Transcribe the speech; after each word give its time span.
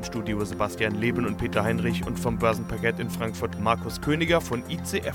Im 0.00 0.06
Studio 0.06 0.42
Sebastian 0.42 0.94
Leben 0.94 1.26
und 1.26 1.36
Peter 1.36 1.62
Heinrich 1.62 2.06
und 2.06 2.18
vom 2.18 2.38
Börsenparkett 2.38 2.98
in 3.00 3.10
Frankfurt 3.10 3.60
Markus 3.60 4.00
Königer 4.00 4.40
von 4.40 4.62
ICF. 4.66 5.14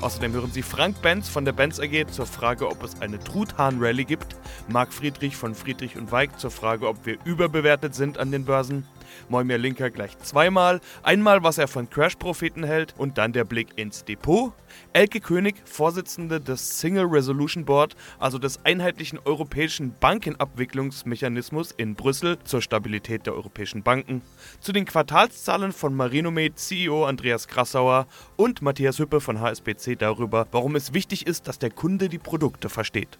Außerdem 0.00 0.32
hören 0.32 0.50
Sie 0.50 0.62
Frank 0.62 1.00
Benz 1.02 1.28
von 1.28 1.44
der 1.44 1.52
Benz 1.52 1.78
AG 1.78 2.08
zur 2.10 2.26
Frage, 2.26 2.66
ob 2.66 2.82
es 2.82 3.00
eine 3.00 3.20
Truthahn-Rallye 3.20 4.04
gibt, 4.04 4.34
Marc 4.66 4.92
Friedrich 4.92 5.36
von 5.36 5.54
Friedrich 5.54 5.96
und 5.96 6.10
Weig 6.10 6.36
zur 6.40 6.50
Frage, 6.50 6.88
ob 6.88 7.06
wir 7.06 7.18
überbewertet 7.24 7.94
sind 7.94 8.18
an 8.18 8.32
den 8.32 8.44
Börsen, 8.44 8.84
Moimir 9.28 9.58
Linker 9.58 9.90
gleich 9.90 10.18
zweimal, 10.18 10.80
einmal 11.02 11.42
was 11.42 11.58
er 11.58 11.68
von 11.68 11.88
Crash-Propheten 11.88 12.64
hält 12.64 12.94
und 12.96 13.18
dann 13.18 13.32
der 13.32 13.44
Blick 13.44 13.68
ins 13.76 14.04
Depot. 14.04 14.52
Elke 14.92 15.20
König, 15.20 15.56
Vorsitzende 15.64 16.40
des 16.40 16.80
Single 16.80 17.06
Resolution 17.06 17.64
Board, 17.64 17.96
also 18.18 18.38
des 18.38 18.64
einheitlichen 18.64 19.18
europäischen 19.24 19.94
Bankenabwicklungsmechanismus 20.00 21.72
in 21.72 21.94
Brüssel 21.94 22.38
zur 22.44 22.62
Stabilität 22.62 23.26
der 23.26 23.34
europäischen 23.34 23.82
Banken. 23.82 24.22
Zu 24.60 24.72
den 24.72 24.84
Quartalszahlen 24.84 25.72
von 25.72 25.94
Marinomed 25.94 26.58
CEO 26.58 27.06
Andreas 27.06 27.48
Krassauer 27.48 28.06
und 28.36 28.62
Matthias 28.62 28.98
Hüppe 28.98 29.20
von 29.20 29.40
HSBC 29.40 29.96
darüber, 29.98 30.46
warum 30.52 30.76
es 30.76 30.94
wichtig 30.94 31.26
ist, 31.26 31.48
dass 31.48 31.58
der 31.58 31.70
Kunde 31.70 32.08
die 32.08 32.18
Produkte 32.18 32.68
versteht. 32.68 33.18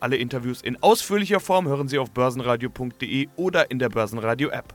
Alle 0.00 0.16
Interviews 0.16 0.62
in 0.62 0.82
ausführlicher 0.82 1.40
Form 1.40 1.68
hören 1.68 1.88
Sie 1.88 1.98
auf 1.98 2.10
börsenradio.de 2.10 3.28
oder 3.36 3.70
in 3.70 3.78
der 3.78 3.88
Börsenradio 3.88 4.48
App. 4.48 4.74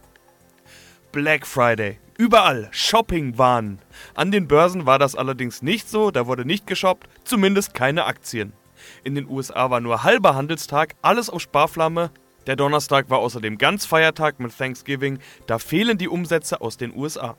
Black 1.14 1.46
Friday. 1.46 2.00
Überall 2.18 2.70
Shopping 2.72 3.38
waren. 3.38 3.78
An 4.16 4.32
den 4.32 4.48
Börsen 4.48 4.88
war 4.88 4.98
das 4.98 5.16
allerdings 5.16 5.62
nicht 5.62 5.88
so, 5.88 6.10
da 6.10 6.26
wurde 6.26 6.44
nicht 6.44 6.66
geshoppt, 6.66 7.08
zumindest 7.24 7.76
keine 7.76 8.06
Aktien. 8.06 8.52
In 9.04 9.14
den 9.14 9.30
USA 9.30 9.70
war 9.70 9.80
nur 9.80 10.04
halber 10.04 10.34
Handelstag, 10.34 10.96
alles 11.04 11.30
auf 11.30 11.44
Sparflamme. 11.44 12.10
Der 12.48 12.56
Donnerstag 12.56 13.12
war 13.12 13.20
außerdem 13.20 13.60
ganz 13.60 13.86
Feiertag 13.86 14.40
mit 14.40 14.58
Thanksgiving, 14.58 15.20
da 15.46 15.60
fehlen 15.60 16.00
die 16.00 16.10
Umsätze 16.10 16.62
aus 16.62 16.78
den 16.78 16.96
USA. 16.96 17.38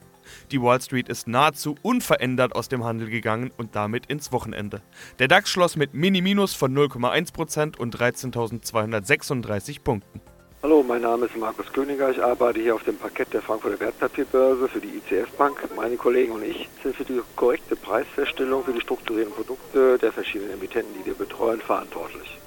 Die 0.53 0.63
Wall 0.63 0.81
Street 0.81 1.09
ist 1.09 1.27
nahezu 1.27 1.75
unverändert 1.83 2.55
aus 2.55 2.69
dem 2.69 2.85
Handel 2.85 3.11
gegangen 3.11 3.51
und 3.57 3.75
damit 3.75 4.07
ins 4.07 4.31
Wochenende. 4.31 4.83
Der 5.19 5.27
DAX 5.27 5.51
schloss 5.51 5.75
mit 5.75 5.95
Mini-Minus 5.95 6.55
von 6.55 6.73
0,1% 6.73 7.77
und 7.77 7.99
13.236 7.99 9.83
Punkten. 9.83 10.21
Hallo, 10.65 10.83
mein 10.83 11.03
Name 11.03 11.27
ist 11.27 11.37
Markus 11.37 11.71
Königer. 11.75 12.11
Ich 12.11 12.25
arbeite 12.25 12.59
hier 12.59 12.75
auf 12.75 12.83
dem 12.85 12.97
Parkett 12.97 13.35
der 13.35 13.43
Frankfurter 13.43 13.79
Wertpapierbörse 13.81 14.67
für 14.67 14.81
die 14.81 14.97
ICF 14.97 15.31
Bank. 15.33 15.59
Meine 15.77 15.97
Kollegen 15.97 16.33
und 16.33 16.43
ich 16.43 16.71
sind 16.83 16.97
für 16.97 17.05
die 17.05 17.21
korrekte 17.37 17.77
Preisfeststellung 17.77 18.65
für 18.65 18.73
die 18.73 18.81
strukturierten 18.81 19.35
Produkte 19.35 19.99
der 19.99 20.11
verschiedenen 20.11 20.53
Emittenten, 20.53 20.95
die 20.99 21.05
wir 21.05 21.13
betreuen, 21.13 21.61
verantwortlich. 21.61 22.39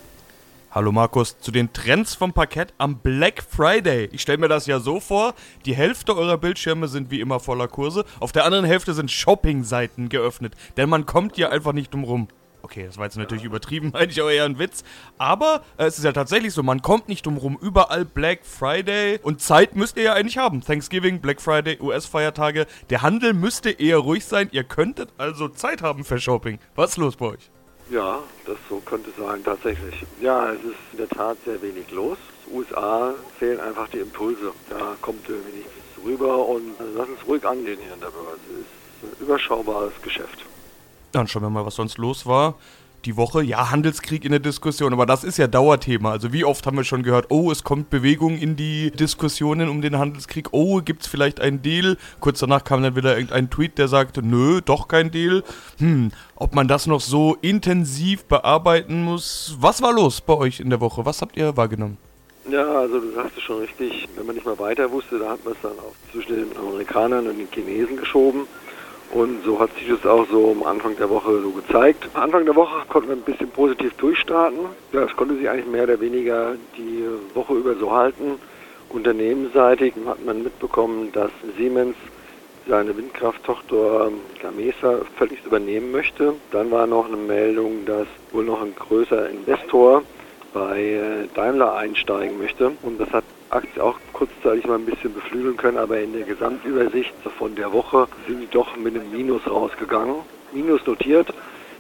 Hallo 0.72 0.92
Markus, 0.92 1.40
zu 1.40 1.52
den 1.52 1.72
Trends 1.74 2.16
vom 2.16 2.34
Parkett 2.34 2.74
am 2.80 2.98
Black 2.98 3.44
Friday. 3.48 4.10
Ich 4.12 4.24
stelle 4.24 4.40
mir 4.40 4.48
das 4.48 4.66
ja 4.66 4.80
so 4.80 5.00
vor, 5.00 5.36
die 5.68 5.76
Hälfte 5.76 6.18
eurer 6.18 6.40
Bildschirme 6.40 6.88
sind 6.88 7.12
wie 7.12 7.22
immer 7.22 7.40
voller 7.40 7.68
Kurse, 7.68 8.04
auf 8.20 8.32
der 8.32 8.46
anderen 8.46 8.66
Hälfte 8.66 8.96
sind 8.96 9.12
Shopping-Seiten 9.12 10.10
geöffnet, 10.10 10.56
denn 10.76 10.90
man 10.90 11.06
kommt 11.06 11.38
ja 11.38 11.50
einfach 11.50 11.74
nicht 11.74 11.94
drum 11.94 12.04
rum. 12.04 12.28
Okay, 12.68 12.84
das 12.86 12.98
war 12.98 13.06
jetzt 13.06 13.16
natürlich 13.16 13.46
übertrieben, 13.46 13.92
meine 13.94 14.12
ich 14.12 14.20
aber 14.20 14.34
eher 14.34 14.44
ein 14.44 14.60
Witz. 14.60 14.84
Aber 15.18 15.64
äh, 15.78 15.86
es 15.86 15.98
ist 15.98 16.04
ja 16.04 16.12
tatsächlich 16.12 16.54
so, 16.54 16.64
man 16.64 16.82
kommt 16.82 17.08
nicht 17.08 17.26
drum 17.26 17.38
rum. 17.38 17.58
Überall 17.62 18.04
Black 18.04 18.40
Friday 18.44 19.22
und 19.24 19.42
Zeit 19.42 19.78
müsst 19.78 19.96
ihr 19.96 20.04
ja 20.04 20.14
eigentlich 20.16 20.38
haben. 20.38 20.60
Thanksgiving, 20.60 21.22
Black 21.22 21.40
Friday, 21.40 21.80
US-Feiertage. 21.80 22.66
Der 22.90 23.04
Handel 23.04 23.34
müsste 23.34 23.70
eher 23.70 24.00
ruhig 24.00 24.26
sein. 24.26 24.50
Ihr 24.52 24.66
könntet 24.66 25.12
also 25.18 25.48
Zeit 25.48 25.82
haben 25.82 26.04
für 26.04 26.20
Shopping. 26.20 26.60
Was 26.76 26.90
ist 26.90 26.98
los 26.98 27.16
bei 27.16 27.28
euch? 27.28 27.50
Ja, 27.90 28.20
das 28.46 28.58
so 28.68 28.82
könnte 28.82 29.12
sein, 29.18 29.42
tatsächlich. 29.46 30.06
Ja, 30.20 30.52
es 30.52 30.60
ist 30.60 30.76
in 30.92 30.98
der 30.98 31.08
Tat 31.08 31.38
sehr 31.46 31.62
wenig 31.62 31.90
los. 31.92 32.18
USA 32.52 33.14
fehlen 33.40 33.62
einfach 33.62 33.88
die 33.88 34.00
Impulse. 34.00 34.52
Da 34.70 34.98
kommt 35.00 35.30
irgendwie 35.30 35.60
nichts 35.60 35.72
rüber 36.04 36.46
und 36.46 36.76
lass 36.98 37.08
uns 37.08 37.26
ruhig 37.26 37.46
angehen 37.46 37.80
hier 37.82 37.94
in 37.94 38.02
der 38.02 38.08
Börse. 38.08 38.42
Es 38.52 38.60
ist 38.60 39.20
ein 39.20 39.24
überschaubares 39.26 39.94
Geschäft. 40.02 40.44
Dann 41.12 41.28
schauen 41.28 41.44
wir 41.44 41.50
mal, 41.50 41.66
was 41.66 41.76
sonst 41.76 41.98
los 41.98 42.26
war. 42.26 42.56
Die 43.06 43.16
Woche, 43.16 43.42
ja, 43.42 43.72
Handelskrieg 43.72 44.26
in 44.26 44.32
der 44.32 44.40
Diskussion, 44.40 44.92
aber 44.92 45.06
das 45.06 45.24
ist 45.24 45.38
ja 45.38 45.48
Dauerthema. 45.48 46.12
Also 46.12 46.34
wie 46.34 46.44
oft 46.44 46.66
haben 46.66 46.76
wir 46.76 46.84
schon 46.84 47.04
gehört, 47.04 47.28
oh, 47.30 47.52
es 47.52 47.64
kommt 47.64 47.90
Bewegung 47.90 48.38
in 48.38 48.56
die 48.56 48.92
Diskussionen 48.92 49.70
um 49.70 49.82
den 49.82 49.98
Handelskrieg, 49.98 50.50
oh, 50.52 50.82
gibt 50.82 51.04
es 51.04 51.08
vielleicht 51.08 51.40
einen 51.40 51.62
Deal? 51.62 51.98
Kurz 52.20 52.40
danach 52.40 52.64
kam 52.64 52.84
dann 52.84 52.96
wieder 52.96 53.16
irgendein 53.16 53.50
Tweet, 53.50 53.78
der 53.78 53.88
sagte, 53.88 54.24
nö, 54.24 54.62
doch 54.66 54.88
kein 54.88 55.12
Deal. 55.12 55.44
Hm, 55.78 56.12
ob 56.36 56.56
man 56.56 56.68
das 56.68 56.88
noch 56.88 57.00
so 57.00 57.38
intensiv 57.42 58.26
bearbeiten 58.26 59.04
muss. 59.04 59.56
Was 59.60 59.82
war 59.82 59.94
los 59.94 60.20
bei 60.20 60.34
euch 60.34 60.60
in 60.60 60.70
der 60.70 60.82
Woche? 60.82 61.06
Was 61.06 61.22
habt 61.22 61.38
ihr 61.38 61.56
wahrgenommen? 61.56 61.98
Ja, 62.50 62.66
also 62.66 63.00
du 63.00 63.12
sagst 63.14 63.38
es 63.38 63.44
schon 63.44 63.60
richtig. 63.60 64.08
Wenn 64.16 64.26
man 64.26 64.36
nicht 64.36 64.46
mal 64.46 64.58
weiter 64.58 64.90
wusste, 64.92 65.20
da 65.20 65.32
hat 65.32 65.44
man 65.46 65.54
es 65.54 65.60
dann 65.62 65.74
auch 65.74 65.94
zwischen 66.12 66.36
den 66.36 66.58
Amerikanern 66.58 67.28
und 67.28 67.38
den 67.38 67.48
Chinesen 67.52 67.98
geschoben. 67.98 68.48
Und 69.14 69.44
so 69.46 69.60
hat 69.60 69.74
sich 69.76 69.88
das 69.88 70.06
auch 70.06 70.28
so 70.30 70.52
am 70.52 70.64
Anfang 70.64 70.96
der 70.98 71.10
Woche 71.10 71.42
so 71.42 71.52
gezeigt. 71.52 72.10
Am 72.14 72.24
Anfang 72.24 72.46
der 72.46 72.56
Woche 72.56 72.86
konnten 72.90 73.10
wir 73.10 73.16
ein 73.16 73.22
bisschen 73.22 73.50
positiv 73.50 73.94
durchstarten. 73.96 74.60
Ja, 74.92 75.04
es 75.04 75.16
konnte 75.16 75.36
sich 75.38 75.50
eigentlich 75.50 75.68
mehr 75.68 75.84
oder 75.84 76.00
weniger 76.00 76.56
die 76.78 77.06
Woche 77.34 77.54
über 77.54 77.76
so 77.76 77.92
halten. 77.92 78.40
Unternehmensseitig 78.90 79.94
hat 80.06 80.26
man 80.26 80.44
mitbekommen, 80.44 81.12
dass 81.14 81.32
Siemens 81.58 81.96
seine 82.68 82.96
Windkrafttochter 82.98 84.12
Gamesa 84.42 85.00
völlig 85.18 85.44
übernehmen 85.46 85.92
möchte. 85.92 86.34
Dann 86.52 86.70
war 86.70 86.86
noch 86.86 87.08
eine 87.08 87.18
Meldung, 87.18 87.86
dass 87.86 88.08
wohl 88.32 88.44
noch 88.44 88.62
ein 88.62 88.76
größer 88.76 89.30
Investor 89.30 90.04
bei 90.54 91.28
Daimler 91.34 91.76
einsteigen 91.76 92.38
möchte. 92.38 92.72
Und 92.82 93.00
das 93.00 93.10
hat 93.12 93.24
Aktie 93.50 93.82
auch 93.82 93.98
kurzzeitig 94.14 94.66
mal 94.68 94.76
ein 94.76 94.86
bisschen 94.86 95.14
beflügeln 95.14 95.58
können, 95.58 95.78
aber 95.78 96.00
in 96.00 96.14
der 96.14 96.24
Gesamtübersicht 96.24 97.14
von 97.38 97.56
der 97.56 97.72
Woche 97.72 98.08
sind 98.28 98.42
die 98.42 98.48
doch 98.48 98.76
mit 98.76 98.96
einem 98.96 99.12
Minus 99.12 99.42
rausgegangen. 99.50 100.16
Minus 100.52 100.86
notiert. 100.86 101.28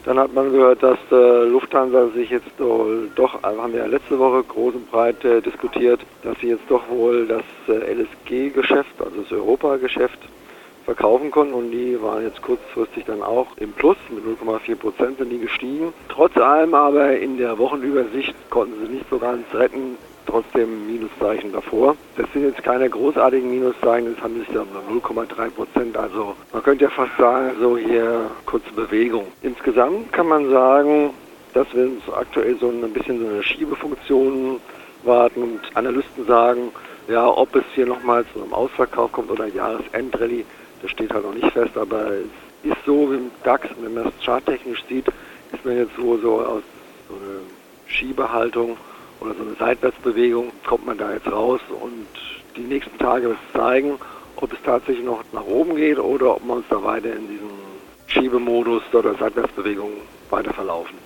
Dann 0.06 0.20
hat 0.20 0.34
man 0.34 0.52
gehört, 0.54 0.82
dass 0.82 1.00
äh, 1.12 1.44
Lufthansa 1.44 2.08
sich 2.10 2.30
jetzt 2.30 2.48
äh, 2.60 3.10
doch, 3.16 3.44
also 3.44 3.62
haben 3.62 3.74
wir 3.74 3.82
ja 3.82 3.88
letzte 3.88 4.18
Woche 4.18 4.42
groß 4.44 4.76
und 4.76 4.90
breit 4.90 5.24
äh, 5.26 5.42
diskutiert, 5.42 6.00
dass 6.24 6.40
sie 6.40 6.48
jetzt 6.48 6.64
doch 6.70 6.88
wohl 6.90 7.28
das 7.28 7.44
äh, 7.68 7.94
LSG-Geschäft, 7.94 8.94
also 9.00 9.22
das 9.22 9.32
Europa-Geschäft, 9.34 10.20
verkaufen 10.86 11.30
konnten 11.32 11.54
und 11.54 11.72
die 11.72 12.02
waren 12.02 12.24
jetzt 12.24 12.42
kurzfristig 12.42 13.04
dann 13.04 13.22
auch 13.22 13.48
im 13.58 13.74
Plus 13.74 13.98
mit 14.10 14.24
0,4 14.24 14.76
Prozent 14.78 15.18
sind 15.18 15.30
die 15.30 15.40
gestiegen. 15.40 15.92
Trotz 16.08 16.38
allem 16.38 16.74
aber 16.74 17.18
in 17.18 17.38
der 17.38 17.58
Wochenübersicht 17.58 18.34
konnten 18.50 18.86
sie 18.86 18.94
nicht 18.94 19.10
so 19.10 19.20
ganz 19.20 19.44
retten 19.54 19.98
trotzdem 20.28 20.86
Minuszeichen 20.88 21.52
davor. 21.52 21.96
Das 22.16 22.28
sind 22.34 22.44
jetzt 22.44 22.64
keine 22.64 22.90
großartigen 22.90 23.50
Minuszeichen, 23.50 24.14
es 24.16 24.22
handelt 24.22 24.48
sich 24.48 24.58
um 24.58 24.68
0,3 25.00 25.50
Prozent. 25.50 25.98
Also 25.98 26.36
man 26.54 26.64
könnte 26.64 26.86
ja 26.86 26.90
fast 26.92 27.18
sagen, 27.18 27.52
so 27.60 27.78
hier 27.78 28.30
kurze 28.46 28.72
Bewegung. 28.76 29.28
Insgesamt 29.42 30.12
kann 30.14 30.28
man 30.28 30.50
sagen, 30.50 31.12
dass 31.54 31.68
wir 31.74 31.86
uns 31.86 32.04
aktuell 32.14 32.58
so 32.60 32.70
ein 32.70 32.94
bisschen 32.94 33.20
so 33.20 33.28
eine 33.28 33.42
Schiebefunktion 33.42 34.60
warten 35.04 35.44
und 35.44 35.60
Analysten 35.74 36.26
sagen, 36.26 36.72
ja, 37.08 37.28
ob 37.28 37.56
es 37.56 37.64
hier 37.74 37.86
nochmal 37.86 38.26
zu 38.34 38.42
einem 38.42 38.54
Ausverkauf 38.54 39.12
kommt 39.12 39.32
oder 39.32 39.48
Jahresendrallye, 39.48 40.46
das 40.82 40.92
steht 40.92 41.14
halt 41.14 41.24
noch 41.24 41.34
nicht 41.34 41.52
fest, 41.52 41.78
aber 41.78 42.12
es 42.12 42.72
ist 42.72 42.86
so 42.86 43.12
im 43.14 43.32
DAX, 43.44 43.68
wenn 43.82 43.94
man 43.94 44.04
das 44.06 44.14
charttechnisch 44.24 44.84
sieht, 44.90 45.08
ist 45.52 45.66
man 45.66 45.78
jetzt 45.78 45.96
so, 45.96 46.18
so 46.18 46.42
aus 46.42 46.64
so 47.08 47.16
einer 47.16 47.40
Schiebehaltung 47.88 48.78
oder 49.20 49.34
so 49.34 49.42
eine 49.42 49.56
Seitwärtsbewegung 49.56 50.52
kommt 50.66 50.86
man 50.86 50.98
da 50.98 51.14
jetzt 51.14 51.32
raus 51.32 51.62
und 51.82 52.08
die 52.56 52.62
nächsten 52.62 52.98
Tage 52.98 53.30
wird 53.30 53.38
es 53.48 53.54
zeigen, 53.54 53.98
ob 54.38 54.54
es 54.54 54.60
tatsächlich 54.64 55.06
noch 55.06 55.24
nach 55.34 55.46
oben 55.46 55.76
geht 55.76 56.00
oder 56.00 56.36
ob 56.36 56.46
wir 56.46 56.54
uns 56.54 56.66
da 56.70 56.84
weiter 56.84 57.16
in 57.16 57.28
diesem 57.28 57.50
Schiebemodus 58.08 58.84
oder 58.94 59.16
Seitwärtsbewegung 59.16 59.92
weiter 60.30 60.54
verlaufen. 60.54 60.98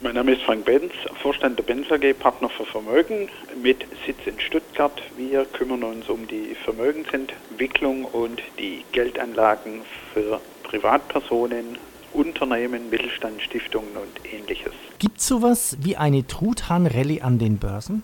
Mein 0.00 0.16
Name 0.16 0.32
ist 0.32 0.42
Frank 0.42 0.64
Benz, 0.64 0.92
Vorstand 1.22 1.60
der 1.60 1.62
Benz 1.62 1.90
AG, 1.92 2.14
Partner 2.18 2.48
für 2.48 2.64
Vermögen 2.64 3.28
mit 3.62 3.86
Sitz 4.04 4.18
in 4.26 4.38
Stuttgart. 4.40 5.00
Wir 5.16 5.44
kümmern 5.44 5.84
uns 5.84 6.08
um 6.08 6.26
die 6.26 6.56
Vermögensentwicklung 6.64 8.04
und 8.06 8.42
die 8.58 8.84
Geldanlagen 8.90 9.82
für 10.12 10.40
Privatpersonen, 10.64 11.78
Unternehmen, 12.14 12.90
Mittelstand, 12.90 13.40
Stiftungen 13.42 13.90
und 13.96 14.32
ähnliches. 14.32 14.72
Gibt 14.98 15.18
es 15.18 15.26
sowas 15.26 15.76
wie 15.80 15.96
eine 15.96 16.26
Truthahn-Rallye 16.26 17.22
an 17.22 17.38
den 17.38 17.58
Börsen? 17.58 18.02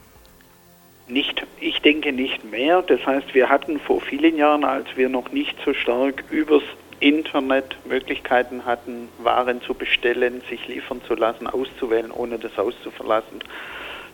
Nicht, 1.09 1.47
ich 1.61 1.81
denke 1.81 2.13
nicht 2.13 2.45
mehr. 2.51 2.83
Das 2.83 3.05
heißt, 3.07 3.35
wir 3.35 3.49
hatten 3.49 3.81
vor 3.81 4.01
vielen 4.01 4.37
Jahren, 4.37 4.65
als 4.65 4.87
wir 4.97 5.09
noch 5.09 5.33
nicht 5.33 5.57
so 5.65 5.73
stark 5.73 6.25
übers 6.31 6.63
Internet 7.01 7.77
Möglichkeiten 7.87 8.65
hatten, 8.65 9.09
Waren 9.19 9.63
zu 9.63 9.75
bestellen, 9.75 10.43
sich 10.51 10.67
liefern 10.69 11.01
zu 11.07 11.15
lassen, 11.15 11.47
auszuwählen, 11.47 12.11
ohne 12.11 12.39
das 12.39 12.57
Haus 12.57 12.75
zu 12.83 12.91
verlassen, 12.91 13.41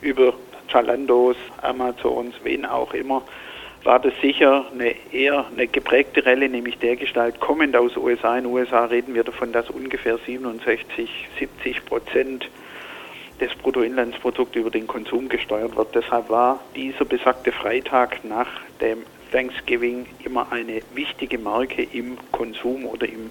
über 0.00 0.34
Zalandos, 0.70 1.36
Amazons, 1.62 2.34
wen 2.42 2.66
auch 2.66 2.94
immer, 2.94 3.22
war 3.84 4.00
das 4.00 4.14
sicher 4.22 4.64
eine 4.72 4.94
eher 5.12 5.46
eine 5.46 5.66
geprägte 5.66 6.24
Rallye, 6.24 6.48
nämlich 6.48 6.78
der 6.78 6.96
Gestalt 6.96 7.38
kommend 7.38 7.76
aus 7.76 7.96
USA. 7.96 8.38
In 8.38 8.46
USA 8.46 8.86
reden 8.86 9.14
wir 9.14 9.24
davon, 9.24 9.52
dass 9.52 9.68
ungefähr 9.70 10.18
67, 10.18 11.28
70 11.38 11.84
Prozent 11.84 12.48
des 13.40 13.54
Bruttoinlandsprodukts 13.56 14.56
über 14.56 14.70
den 14.70 14.86
Konsum 14.86 15.28
gesteuert 15.28 15.76
wird. 15.76 15.94
Deshalb 15.94 16.30
war 16.30 16.60
dieser 16.74 17.04
besagte 17.04 17.52
Freitag 17.52 18.24
nach 18.24 18.48
dem 18.80 18.98
Thanksgiving 19.32 20.06
immer 20.24 20.50
eine 20.50 20.80
wichtige 20.94 21.38
Marke 21.38 21.82
im 21.82 22.16
Konsum 22.32 22.86
oder 22.86 23.06
im 23.08 23.30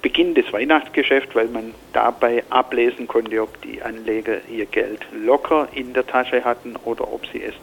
Beginn 0.00 0.34
des 0.34 0.50
Weihnachtsgeschäfts, 0.52 1.34
weil 1.34 1.48
man 1.48 1.74
dabei 1.92 2.42
ablesen 2.48 3.06
konnte, 3.06 3.42
ob 3.42 3.60
die 3.62 3.82
Anleger 3.82 4.38
ihr 4.48 4.64
Geld 4.64 5.06
locker 5.12 5.68
in 5.74 5.92
der 5.92 6.06
Tasche 6.06 6.42
hatten 6.44 6.76
oder 6.84 7.12
ob 7.12 7.26
sie 7.26 7.42
es 7.42 7.54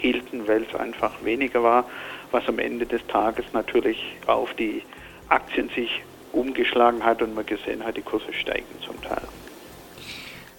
zurückhielten, 0.00 0.46
weil 0.48 0.62
es 0.62 0.74
einfach 0.78 1.12
weniger 1.24 1.62
war, 1.62 1.84
was 2.30 2.46
am 2.48 2.58
Ende 2.58 2.86
des 2.86 3.06
Tages 3.06 3.44
natürlich 3.52 3.98
auf 4.26 4.54
die 4.54 4.82
Aktien 5.28 5.68
sich 5.74 6.02
umgeschlagen 6.32 7.04
hat 7.04 7.22
und 7.22 7.34
man 7.34 7.46
gesehen 7.46 7.84
hat, 7.84 7.96
die 7.96 8.02
Kurse 8.02 8.32
steigen 8.32 8.66
zum 8.84 9.00
Teil. 9.02 9.22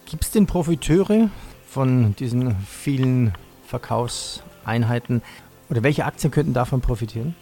Gibt 0.09 0.23
es 0.23 0.31
denn 0.31 0.45
Profiteure 0.45 1.29
von 1.67 2.15
diesen 2.17 2.57
vielen 2.67 3.33
Verkaufseinheiten 3.65 5.21
oder 5.69 5.83
welche 5.83 6.05
Aktien 6.05 6.31
könnten 6.31 6.53
davon 6.53 6.81
profitieren? 6.81 7.35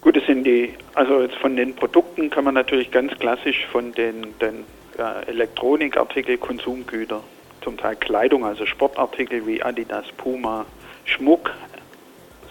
Gut, 0.00 0.16
es 0.16 0.24
sind 0.26 0.44
die, 0.44 0.72
also 0.94 1.20
jetzt 1.20 1.36
von 1.36 1.56
den 1.56 1.74
Produkten 1.74 2.30
kann 2.30 2.44
man 2.44 2.54
natürlich 2.54 2.90
ganz 2.90 3.12
klassisch 3.18 3.66
von 3.70 3.92
den, 3.92 4.38
den 4.40 4.64
äh, 4.96 5.28
Elektronikartikel, 5.28 6.38
Konsumgüter, 6.38 7.20
zum 7.62 7.76
Teil 7.76 7.96
Kleidung, 7.96 8.44
also 8.44 8.64
Sportartikel 8.64 9.46
wie 9.46 9.62
Adidas, 9.62 10.06
Puma, 10.16 10.64
Schmuck 11.06 11.54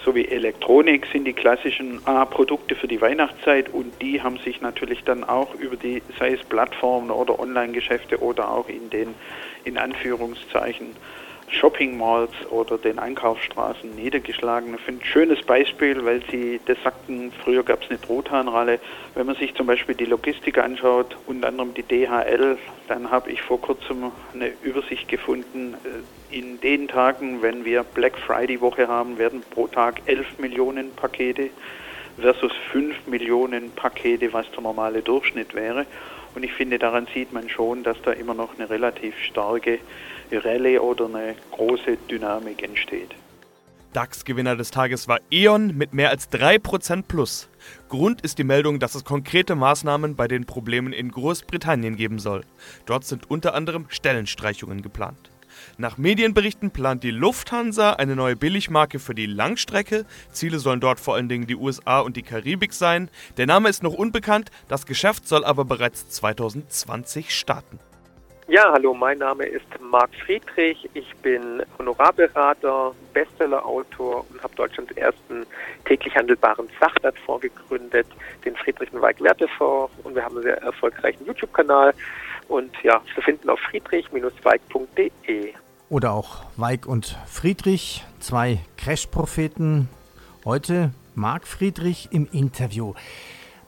sowie 0.04 0.25
Elektronik 0.25 1.07
sind 1.12 1.25
die 1.25 1.34
klassischen 1.34 2.00
äh, 2.06 2.25
Produkte 2.25 2.75
für 2.75 2.88
die 2.88 3.02
Weihnachtszeit 3.02 3.69
und 3.69 4.02
die 4.02 4.22
haben 4.22 4.38
sich 4.38 4.62
natürlich 4.62 5.04
dann 5.04 5.24
auch 5.24 5.54
über 5.56 5.75
die, 5.75 6.02
sei 6.19 6.34
es 6.34 6.44
Plattformen 6.44 7.12
oder 7.12 7.40
Online-Geschäfte 7.40 8.22
oder 8.22 8.50
auch 8.50 8.69
in 8.69 8.90
den 8.90 9.16
in 9.63 9.78
Anführungszeichen 9.78 10.96
Shopping 11.48 11.98
Malls 11.98 12.32
oder 12.50 12.78
den 12.78 13.00
Einkaufsstraßen 13.00 13.96
niedergeschlagen. 13.96 14.74
Ich 14.76 14.82
finde 14.82 15.04
ein 15.04 15.06
schönes 15.06 15.42
Beispiel, 15.44 16.04
weil 16.04 16.22
Sie 16.32 16.60
das 16.66 16.78
sagten, 16.84 17.32
früher 17.44 17.64
gab 17.64 17.84
es 17.84 17.90
eine 17.90 18.02
Trothahnralle. 18.02 18.80
Wenn 19.14 19.28
man 19.28 19.36
sich 19.36 19.54
zum 19.54 19.68
Beispiel 19.68 19.96
die 19.96 20.06
Logistik 20.06 20.58
anschaut, 20.58 21.16
unter 21.28 21.48
anderem 21.48 21.74
die 21.74 21.84
DHL, 21.84 22.58
dann 22.88 23.12
habe 23.12 23.32
ich 23.32 23.42
vor 23.42 23.62
kurzem 23.62 24.12
eine 24.34 24.52
Übersicht 24.64 25.08
gefunden. 25.08 25.76
Äh, 25.84 26.36
in 26.36 26.60
den 26.60 26.88
Tagen, 26.88 27.42
wenn 27.42 27.64
wir 27.64 27.84
Black 27.84 28.18
Friday 28.18 28.60
Woche 28.60 28.88
haben, 28.88 29.18
werden 29.18 29.44
pro 29.52 29.68
Tag 29.68 30.02
11 30.08 30.40
Millionen 30.40 30.92
Pakete 30.92 31.50
versus 32.18 32.52
5 32.72 33.08
Millionen 33.08 33.72
Pakete, 33.72 34.34
was 34.34 34.50
der 34.52 34.62
normale 34.62 35.02
Durchschnitt 35.02 35.54
wäre. 35.54 35.86
Und 36.34 36.44
ich 36.44 36.52
finde, 36.54 36.80
daran 36.80 37.08
sieht 37.14 37.32
man 37.32 37.48
schon, 37.48 37.84
dass 37.84 38.02
da 38.02 38.12
immer 38.12 38.34
noch 38.34 38.58
eine 38.58 38.70
relativ 38.70 39.18
starke 39.20 39.80
Rallye 40.31 40.80
oder 40.80 41.06
eine 41.06 41.36
große 41.51 41.98
Dynamik 42.10 42.63
entsteht. 42.63 43.16
DAX-Gewinner 43.94 44.57
des 44.57 44.72
Tages 44.72 45.07
war 45.07 45.19
E.ON 45.31 45.77
mit 45.77 45.94
mehr 45.94 46.10
als 46.10 46.30
3% 46.30 47.04
plus. 47.07 47.48
Grund 47.88 48.22
ist 48.22 48.38
die 48.38 48.44
Meldung, 48.44 48.80
dass 48.80 48.94
es 48.94 49.06
konkrete 49.06 49.56
Maßnahmen 49.56 50.18
bei 50.18 50.27
den 50.27 50.45
Problemen 50.45 50.92
in 50.92 51.12
Großbritannien 51.12 51.95
geben 51.95 52.19
soll. 52.19 52.44
Dort 52.86 53.06
sind 53.06 53.31
unter 53.31 53.54
anderem 53.54 53.86
Stellenstreichungen 53.88 54.81
geplant. 54.81 55.30
Nach 55.77 55.98
Medienberichten 55.98 56.72
plant 56.72 57.04
die 57.04 57.12
Lufthansa 57.12 57.94
eine 57.94 58.18
neue 58.18 58.36
Billigmarke 58.36 59.00
für 59.00 59.16
die 59.16 59.27
Langstrecke. 59.27 60.06
Ziele 60.30 60.60
sollen 60.60 60.81
dort 60.81 61.00
vor 61.00 61.16
allen 61.16 61.30
Dingen 61.30 61.48
die 61.48 61.56
USA 61.56 62.01
und 62.01 62.18
die 62.18 62.24
Karibik 62.24 62.74
sein. 62.74 63.10
Der 63.38 63.45
Name 63.45 63.69
ist 63.69 63.81
noch 63.81 63.94
unbekannt, 63.94 64.51
das 64.68 64.86
Geschäft 64.86 65.25
soll 65.27 65.45
aber 65.45 65.63
bereits 65.63 66.10
2020 66.10 67.33
starten. 67.33 67.80
Ja, 68.48 68.72
hallo, 68.72 68.94
mein 68.94 69.18
Name 69.18 69.44
ist 69.44 69.66
Marc 69.82 70.12
Friedrich. 70.24 70.88
Ich 70.94 71.16
bin 71.24 71.64
Honorarberater, 71.80 72.94
Bestsellerautor 73.12 74.24
und 74.30 74.44
habe 74.44 74.54
Deutschlands 74.56 74.92
ersten 74.96 75.48
täglich 75.86 76.16
handelbaren 76.16 76.70
Sachwertfonds 76.80 77.42
gegründet, 77.42 78.06
den 78.46 78.56
Friedrich 78.56 78.90
Weig 78.94 79.20
Wertefonds. 79.20 79.92
Und 80.04 80.14
wir 80.14 80.24
haben 80.24 80.36
einen 80.36 80.44
sehr 80.44 80.62
erfolgreichen 80.62 81.26
YouTube-Kanal 81.26 81.96
und 82.48 82.72
ja, 82.84 83.02
zu 83.16 83.22
finden 83.22 83.50
auf 83.50 83.60
friedrich-weig.de. 83.62 85.54
Oder 85.90 86.14
auch 86.14 86.44
Weig 86.56 86.86
und 86.86 87.18
Friedrich, 87.26 88.06
zwei 88.20 88.60
Crash-Propheten. 88.78 89.90
Heute 90.46 90.92
Marc 91.16 91.48
Friedrich 91.48 92.10
im 92.12 92.28
Interview. 92.32 92.94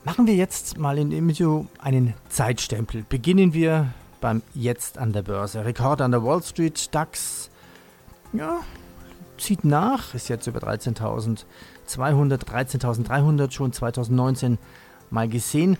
Machen 0.04 0.28
wir 0.28 0.34
jetzt 0.34 0.78
mal 0.78 0.98
in 0.98 1.10
dem 1.10 1.28
Interview 1.28 1.66
einen 1.80 2.14
Zeitstempel. 2.28 3.04
Beginnen 3.08 3.52
wir 3.54 3.92
beim 4.20 4.42
Jetzt 4.54 4.98
an 4.98 5.12
der 5.12 5.22
Börse. 5.22 5.64
Rekord 5.64 6.00
an 6.00 6.10
der 6.10 6.24
Wall 6.24 6.42
Street, 6.42 6.94
DAX, 6.94 7.50
ja, 8.32 8.60
zieht 9.38 9.64
nach, 9.64 10.14
ist 10.14 10.28
jetzt 10.28 10.46
über 10.46 10.60
13.200, 10.60 11.44
13.300 11.88 13.50
schon 13.52 13.72
2019 13.72 14.58
mal 15.10 15.28
gesehen. 15.28 15.78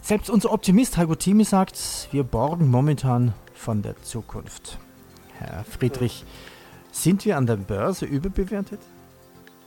Selbst 0.00 0.30
unser 0.30 0.52
Optimist 0.52 0.96
Heiko 0.96 1.14
Thieme 1.14 1.44
sagt, 1.44 2.08
wir 2.10 2.24
borgen 2.24 2.70
momentan 2.70 3.34
von 3.54 3.82
der 3.82 4.00
Zukunft. 4.02 4.78
Herr 5.38 5.64
Friedrich, 5.64 6.24
sind 6.90 7.24
wir 7.24 7.36
an 7.36 7.46
der 7.46 7.56
Börse 7.56 8.06
überbewertet? 8.06 8.80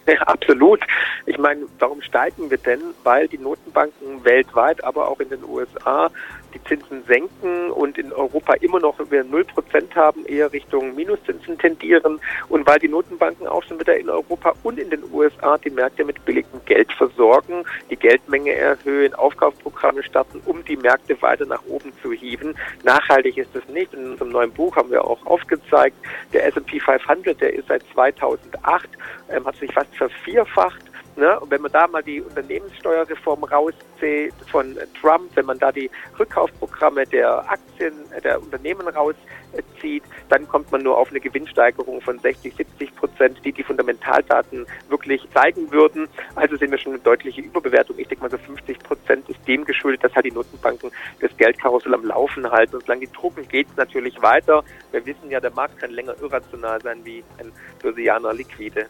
Ja, 0.06 0.20
absolut. 0.24 0.82
Ich 1.26 1.38
meine, 1.38 1.62
warum 1.80 2.02
steigen 2.02 2.50
wir 2.50 2.58
denn? 2.58 2.82
Weil 3.04 3.28
die 3.28 3.38
Notenbanken 3.38 4.24
weltweit, 4.26 4.84
aber 4.84 5.08
auch 5.08 5.20
in 5.20 5.30
den 5.30 5.44
USA 5.44 6.10
die 6.54 6.64
Zinsen 6.64 7.04
senken 7.06 7.72
und 7.72 7.98
in 7.98 8.12
Europa 8.14 8.54
immer 8.56 8.80
noch 8.80 9.00
über 9.00 9.18
0% 9.18 9.96
haben, 9.96 10.26
eher 10.26 10.52
Richtung 10.52 10.96
Minuszinsen 10.96 11.58
tendieren 11.58 12.20
und 12.50 12.68
weil 12.68 12.80
die 12.80 12.88
Notenbanken 12.88 13.48
auch 13.48 13.64
schon 13.64 13.80
wieder 13.80 13.98
in 13.98 14.10
Europa 14.10 14.54
und 14.64 14.80
in 14.80 14.90
den 14.90 15.04
USA 15.12 15.58
die 15.58 15.70
Märkte 15.70 16.06
mit 16.06 16.24
billigem 16.26 16.64
Geld 16.66 16.92
versorgen, 16.94 17.64
die 17.90 17.96
Geldmenge 17.96 18.54
erhöhen, 18.54 19.14
Aufkaufsprogramme 19.16 20.04
starten, 20.04 20.42
um 20.46 20.64
die 20.66 20.78
Märkte 20.78 21.20
weiter 21.22 21.46
nach 21.46 21.64
oben 21.68 21.92
zu 22.02 22.12
hieven. 22.12 22.56
Nachhaltig 22.84 23.38
ist 23.38 23.56
es 23.56 23.68
nicht. 23.70 23.94
In 23.94 24.12
unserem 24.12 24.30
neuen 24.30 24.52
Buch 24.52 24.76
haben 24.76 24.92
wir 24.92 25.04
auch 25.06 25.26
aufgezeigt, 25.26 25.96
der 26.34 26.46
S&P 26.48 26.80
500, 26.80 27.40
der 27.40 27.54
ist 27.54 27.68
seit 27.68 27.84
2008, 27.94 28.90
ähm, 29.30 29.46
hat 29.46 29.56
sich 29.56 29.74
fast 29.74 29.96
vervierfacht 29.96 30.93
Ne? 31.16 31.40
Und 31.40 31.52
wenn 31.52 31.62
man 31.62 31.72
da 31.72 31.88
mal 31.88 32.02
die 32.02 32.22
Unternehmenssteuerreform 32.22 33.44
rauszieht 33.44 34.34
von 34.52 34.76
Trump, 35.00 35.30
wenn 35.36 35.46
man 35.46 35.60
da 35.60 35.72
die 35.72 35.90
Rückkaufprogramme 36.18 37.06
der 37.06 37.50
Aktien, 37.50 37.94
der 38.24 38.42
Unternehmen 38.42 38.88
rauszieht, 38.88 40.04
dann 40.30 40.48
kommt 40.48 40.72
man 40.72 40.82
nur 40.82 40.98
auf 40.98 41.12
eine 41.12 41.20
Gewinnsteigerung 41.20 42.02
von 42.02 42.18
60, 42.18 42.56
70 42.56 42.96
Prozent, 42.96 43.40
die 43.46 43.52
die 43.52 43.62
Fundamentaldaten 43.62 44.66
wirklich 44.90 45.22
zeigen 45.34 45.72
würden. 45.72 46.08
Also 46.34 46.58
sind 46.58 46.72
wir 46.72 46.80
schon 46.80 46.94
eine 46.94 47.02
deutliche 47.02 47.42
Überbewertung. 47.42 48.00
Ich 48.00 48.08
denke 48.08 48.24
mal 48.24 48.32
so 48.32 48.38
50 48.40 48.80
Prozent 48.80 49.30
ist 49.30 49.48
dem 49.48 49.66
geschuldet, 49.66 50.04
dass 50.04 50.16
halt 50.16 50.26
die 50.26 50.32
Notenbanken 50.32 50.92
das 51.20 51.36
Geldkarussell 51.38 51.94
am 51.94 52.06
Laufen 52.06 52.50
halten. 52.50 52.76
Und 52.76 52.86
solange 52.86 53.06
die 53.06 53.14
drucken, 53.14 53.48
geht 53.48 53.68
es 53.70 53.78
natürlich 53.78 54.20
weiter. 54.24 54.64
Wir 54.92 55.06
wissen 55.06 55.30
ja, 55.30 55.40
der 55.40 55.52
Markt 55.52 55.78
kann 55.78 55.92
länger 55.92 56.16
irrational 56.22 56.82
sein 56.82 57.06
wie 57.06 57.24
ein 57.38 57.52
Börsianer 57.82 58.34
liquide. 58.34 58.88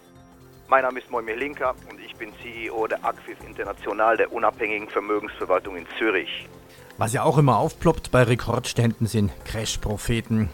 Mein 0.73 0.81
Name 0.81 1.01
ist 1.01 1.11
Moimir 1.11 1.35
Linker 1.35 1.75
und 1.91 1.99
ich 2.03 2.15
bin 2.15 2.31
CEO 2.41 2.87
der 2.87 3.05
Axis 3.05 3.37
International 3.47 4.17
der 4.17 4.33
unabhängigen 4.33 4.89
Vermögensverwaltung 4.89 5.75
in 5.75 5.85
Zürich. 5.99 6.49
Was 6.97 7.13
ja 7.13 7.21
auch 7.21 7.37
immer 7.37 7.57
aufploppt 7.57 8.09
bei 8.09 8.23
Rekordständen 8.23 9.05
sind 9.05 9.31
Crash-Propheten. 9.45 10.49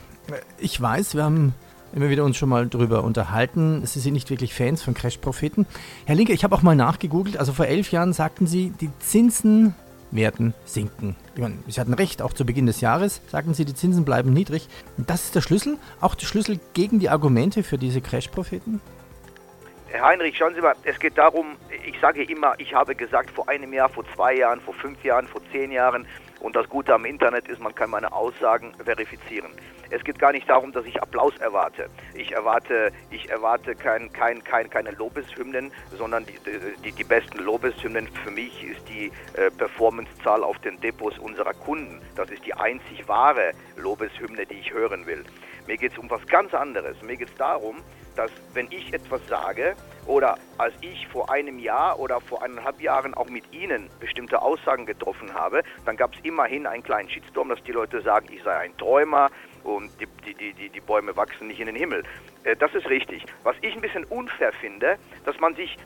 Ich 0.58 0.82
weiß, 0.82 1.16
wir 1.16 1.24
haben 1.24 1.56
immer 1.96 2.10
wieder 2.10 2.26
uns 2.26 2.36
schon 2.36 2.50
mal 2.50 2.68
darüber 2.68 3.06
unterhalten. 3.06 3.86
Sie 3.86 4.02
sind 4.02 4.12
nicht 4.12 4.30
wirklich 4.30 4.54
Fans 4.54 4.84
von 4.84 4.94
Crash-Propheten. 4.94 5.66
Herr 6.04 6.16
Linke, 6.16 6.34
ich 6.34 6.44
habe 6.44 6.54
auch 6.54 6.64
mal 6.64 6.76
nachgegoogelt. 6.76 7.38
Also 7.38 7.54
vor 7.54 7.68
elf 7.68 7.90
Jahren 7.94 8.12
sagten 8.12 8.46
Sie, 8.46 8.72
die 8.72 8.90
Zinsen 9.00 9.74
werden 10.12 10.54
sinken. 10.66 11.16
Meine, 11.38 11.60
Sie 11.70 11.80
hatten 11.80 11.94
recht, 11.94 12.22
auch 12.22 12.34
zu 12.34 12.46
Beginn 12.46 12.66
des 12.66 12.82
Jahres 12.82 13.22
sagten 13.30 13.54
Sie, 13.54 13.64
die 13.64 13.74
Zinsen 13.74 14.04
bleiben 14.04 14.34
niedrig. 14.34 14.68
Und 14.98 15.10
das 15.10 15.24
ist 15.24 15.36
der 15.36 15.42
Schlüssel, 15.42 15.78
auch 16.02 16.16
der 16.16 16.26
Schlüssel 16.26 16.60
gegen 16.74 17.00
die 17.00 17.08
Argumente 17.08 17.64
für 17.64 17.78
diese 17.78 18.02
Crash-Propheten? 18.02 18.82
Herr 19.92 20.06
Heinrich, 20.06 20.38
schauen 20.38 20.54
Sie 20.54 20.62
mal, 20.62 20.76
es 20.84 21.00
geht 21.00 21.18
darum, 21.18 21.58
ich 21.84 22.00
sage 22.00 22.24
immer, 22.24 22.54
ich 22.60 22.76
habe 22.76 22.94
gesagt, 22.94 23.32
vor 23.32 23.50
einem 23.50 23.74
Jahr, 23.74 23.90
vor 23.90 24.06
zwei 24.14 24.36
Jahren, 24.36 24.62
vor 24.62 24.76
fünf 24.76 25.04
Jahren, 25.04 25.28
vor 25.28 25.42
zehn 25.52 25.72
Jahren. 25.72 26.06
Und 26.42 26.56
das 26.56 26.70
Gute 26.70 26.94
am 26.94 27.06
Internet 27.06 27.48
ist, 27.48 27.60
man 27.60 27.74
kann 27.74 27.90
meine 27.90 28.14
Aussagen 28.14 28.72
verifizieren. 28.86 29.52
Es 29.90 30.04
geht 30.04 30.20
gar 30.20 30.32
nicht 30.32 30.48
darum, 30.48 30.72
dass 30.72 30.86
ich 30.86 31.02
Applaus 31.02 31.36
erwarte. 31.38 31.90
Ich 32.14 32.34
erwarte, 32.34 32.92
ich 33.10 33.32
erwarte 33.32 33.74
kein, 33.74 34.14
kein, 34.14 34.44
kein, 34.44 34.70
keine 34.70 34.92
Lobeshymnen, 34.92 35.72
sondern 35.98 36.24
die, 36.28 36.38
die, 36.86 36.92
die 36.92 37.04
besten 37.04 37.40
Lobeshymnen 37.40 38.08
für 38.24 38.30
mich 38.30 38.64
ist 38.64 38.88
die 38.88 39.12
äh, 39.34 39.50
Performancezahl 39.50 40.44
auf 40.44 40.60
den 40.60 40.80
Depots 40.82 41.18
unserer 41.18 41.56
Kunden. 41.56 42.00
Das 42.16 42.30
ist 42.30 42.46
die 42.46 42.54
einzig 42.54 43.08
wahre 43.08 43.54
Lobeshymne, 43.76 44.46
die 44.46 44.60
ich 44.60 44.72
hören 44.72 45.08
will. 45.08 45.26
Mir 45.66 45.78
geht 45.78 45.94
es 45.94 45.98
um 45.98 46.10
was 46.12 46.26
ganz 46.28 46.54
anderes. 46.54 47.02
Mir 47.02 47.18
geht 47.18 47.30
es 47.30 47.36
darum, 47.36 47.78
dass 48.20 48.32
wenn 48.54 48.68
ich 48.70 48.94
etwas 48.94 49.26
sage 49.30 49.76
oder 50.06 50.38
als 50.58 50.74
ich 50.82 51.08
vor 51.08 51.32
einem 51.32 51.58
Jahr 51.58 51.98
oder 51.98 52.20
vor 52.20 52.44
eineinhalb 52.44 52.82
Jahren 52.82 53.14
auch 53.14 53.30
mit 53.30 53.46
Ihnen 53.54 53.90
bestimmte 54.02 54.42
Aussagen 54.42 54.86
getroffen 54.86 55.34
habe, 55.34 55.64
dann 55.86 55.96
gab 55.96 56.14
es 56.14 56.20
immerhin 56.24 56.68
einen 56.68 56.84
kleinen 56.84 57.10
Shitstorm, 57.10 57.48
dass 57.48 57.64
die 57.64 57.72
Leute 57.72 58.02
sagen, 58.02 58.28
ich 58.30 58.44
sei 58.44 58.58
ein 58.58 58.76
Träumer 58.76 59.30
und 59.64 59.90
die, 60.02 60.34
die, 60.34 60.54
die, 60.54 60.70
die 60.70 60.82
Bäume 60.82 61.16
wachsen 61.16 61.48
nicht 61.48 61.62
in 61.62 61.68
den 61.68 61.78
Himmel. 61.78 62.04
Äh, 62.44 62.58
das 62.58 62.76
ist 62.76 62.90
richtig. 62.90 63.24
Was 63.44 63.56
ich 63.62 63.74
ein 63.74 63.82
bisschen 63.82 64.04
unfair 64.04 64.52
finde, 64.52 64.98
dass 65.24 65.40
man 65.40 65.56
sich 65.56 65.78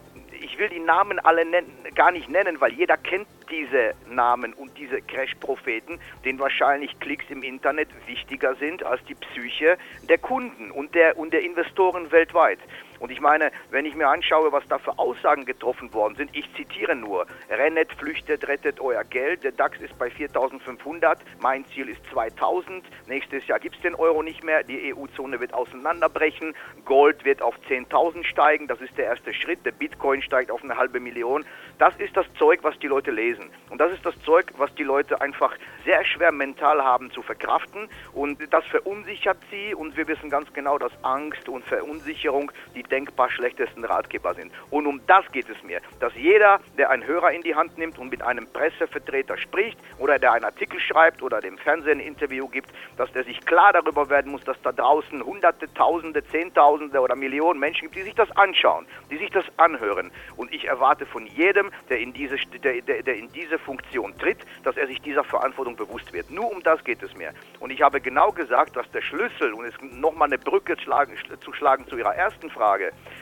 ich 0.44 0.60
will 0.60 0.70
die 0.70 0.80
Namen 0.80 1.20
alle 1.20 1.46
nennen, 1.46 1.72
gar 1.96 2.12
nicht 2.12 2.30
nennen, 2.30 2.60
weil 2.60 2.74
jeder 2.74 2.98
kennt 2.98 3.28
diese 3.50 3.94
Namen 4.10 4.54
und 4.54 4.78
diese 4.78 5.02
Crash-Propheten, 5.02 6.00
denen 6.26 6.40
wahrscheinlich 6.40 7.00
Klicks 7.00 7.26
im 7.30 7.44
Internet 7.44 7.88
wichtiger 8.08 8.56
sind 8.56 8.84
als 8.84 9.04
die 9.06 9.16
Psyche 9.16 9.78
der 10.10 10.18
Kunden 10.18 10.70
und 10.72 10.94
der, 10.96 11.18
und 11.18 11.34
der 11.34 11.42
Investoren 11.42 12.12
weltweit. 12.12 12.60
Und 13.04 13.12
ich 13.12 13.20
meine, 13.20 13.52
wenn 13.70 13.86
ich 13.86 13.96
mir 13.96 14.08
anschaue, 14.08 14.54
was 14.54 14.66
da 14.70 14.78
für 14.78 14.98
Aussagen 14.98 15.44
getroffen 15.44 15.94
worden 15.94 16.16
sind, 16.16 16.30
ich 16.32 16.50
zitiere 16.56 16.96
nur, 16.96 17.28
Rennet 17.50 17.92
flüchtet, 17.92 18.48
rettet 18.48 18.80
euer 18.80 19.04
Geld, 19.04 19.44
der 19.44 19.52
DAX 19.52 19.78
ist 19.82 19.98
bei 20.00 20.10
4500, 20.10 21.20
mein 21.42 21.66
Ziel 21.66 21.90
ist 21.90 22.00
2000, 22.14 22.82
nächstes 23.10 23.46
Jahr 23.46 23.60
gibt 23.60 23.76
es 23.76 23.82
den 23.82 23.96
Euro 23.96 24.24
nicht 24.24 24.46
mehr, 24.46 24.64
die 24.64 24.94
EU-Zone 24.96 25.42
wird 25.42 25.54
auseinanderbrechen, 25.54 26.56
Gold 26.86 27.26
wird 27.26 27.42
auf 27.42 27.56
10.000 27.68 28.24
steigen, 28.24 28.68
das 28.68 28.80
ist 28.80 28.98
der 28.98 29.08
erste 29.08 29.34
Schritt, 29.34 29.66
der 29.66 29.74
Bitcoin 29.74 30.22
steigt 30.22 30.50
auf 30.50 30.64
eine 30.64 30.78
halbe 30.78 31.02
Million. 31.02 31.44
Das 31.80 31.94
ist 31.98 32.16
das 32.16 32.26
Zeug, 32.40 32.60
was 32.62 32.80
die 32.80 32.88
Leute 32.88 33.12
lesen. 33.12 33.50
Und 33.70 33.80
das 33.82 33.92
ist 33.92 34.06
das 34.06 34.18
Zeug, 34.22 34.54
was 34.58 34.74
die 34.76 34.84
Leute 34.84 35.20
einfach 35.20 35.54
sehr 35.84 36.06
schwer 36.06 36.32
mental 36.32 36.82
haben 36.82 37.12
zu 37.12 37.22
verkraften. 37.22 37.90
Und 38.14 38.40
das 38.54 38.64
verunsichert 38.68 39.40
sie. 39.52 39.74
Und 39.74 39.98
wir 39.98 40.08
wissen 40.08 40.30
ganz 40.30 40.54
genau, 40.54 40.78
dass 40.78 40.92
Angst 41.04 41.50
und 41.50 41.66
Verunsicherung 41.66 42.52
die 42.76 42.84
denkbar 42.94 43.32
schlechtesten 43.32 43.84
Ratgeber 43.86 44.36
sind. 44.36 44.52
Und 44.70 44.86
um 44.86 45.02
das 45.08 45.26
geht 45.32 45.50
es 45.50 45.64
mir. 45.64 45.82
Dass 46.00 46.14
jeder, 46.16 46.60
der 46.78 46.92
einen 46.92 47.04
Hörer 47.08 47.32
in 47.32 47.42
die 47.42 47.56
Hand 47.56 47.76
nimmt 47.80 47.98
und 47.98 48.12
mit 48.12 48.22
einem 48.22 48.46
Pressevertreter 48.46 49.36
spricht 49.36 49.80
oder 49.98 50.20
der 50.20 50.34
einen 50.34 50.46
Artikel 50.46 50.80
schreibt 50.80 51.24
oder 51.24 51.42
dem 51.42 51.58
Fernsehen 51.58 52.00
ein 52.00 52.06
Interview 52.06 52.48
gibt, 52.48 52.70
dass 52.98 53.12
der 53.14 53.24
sich 53.24 53.44
klar 53.46 53.74
darüber 53.74 54.10
werden 54.12 54.32
muss, 54.32 54.44
dass 54.44 54.62
da 54.62 54.72
draußen 54.72 55.26
Hunderte, 55.26 55.74
Tausende, 55.74 56.24
Zehntausende 56.28 57.00
oder 57.00 57.16
Millionen 57.16 57.60
Menschen 57.60 57.86
gibt, 57.86 57.96
die 57.96 58.04
sich 58.04 58.14
das 58.14 58.30
anschauen, 58.38 58.86
die 59.10 59.18
sich 59.18 59.32
das 59.32 59.46
anhören. 59.58 60.12
Und 60.38 60.54
ich 60.54 60.66
erwarte 60.66 61.08
von 61.08 61.26
jedem, 61.26 61.72
der 61.90 62.00
in 62.00 62.14
diese, 62.14 62.36
der, 62.64 62.80
der, 62.82 63.02
der 63.02 63.16
in 63.16 63.32
diese 63.32 63.58
Funktion 63.58 64.16
tritt, 64.20 64.40
dass 64.64 64.78
er 64.78 64.86
sich 64.86 65.02
dieser 65.02 65.24
Verantwortung 65.24 65.76
bewusst 65.76 66.14
wird. 66.14 66.30
Nur 66.30 66.52
um 66.52 66.62
das 66.62 66.84
geht 66.84 67.02
es 67.02 67.16
mir. 67.16 67.32
Und 67.60 67.72
ich 67.72 67.82
habe 67.82 68.00
genau 68.02 68.32
gesagt, 68.32 68.76
dass 68.76 68.90
der 68.92 69.02
Schlüssel, 69.02 69.54
und 69.54 69.66
es 69.66 69.74
nochmal 69.82 70.28
eine 70.28 70.38
Brücke 70.38 70.78
zu 70.78 71.54
schlagen 71.54 71.88
zu 71.88 71.98
Ihrer 71.98 72.16
ersten 72.16 72.50
Frage, 72.50 72.73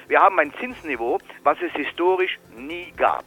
wir 0.07 0.19
haben 0.19 0.39
ein 0.39 0.53
Zinsniveau, 0.59 1.19
was 1.43 1.57
es 1.61 1.71
historisch 1.73 2.39
nie 2.55 2.91
gab. 2.97 3.25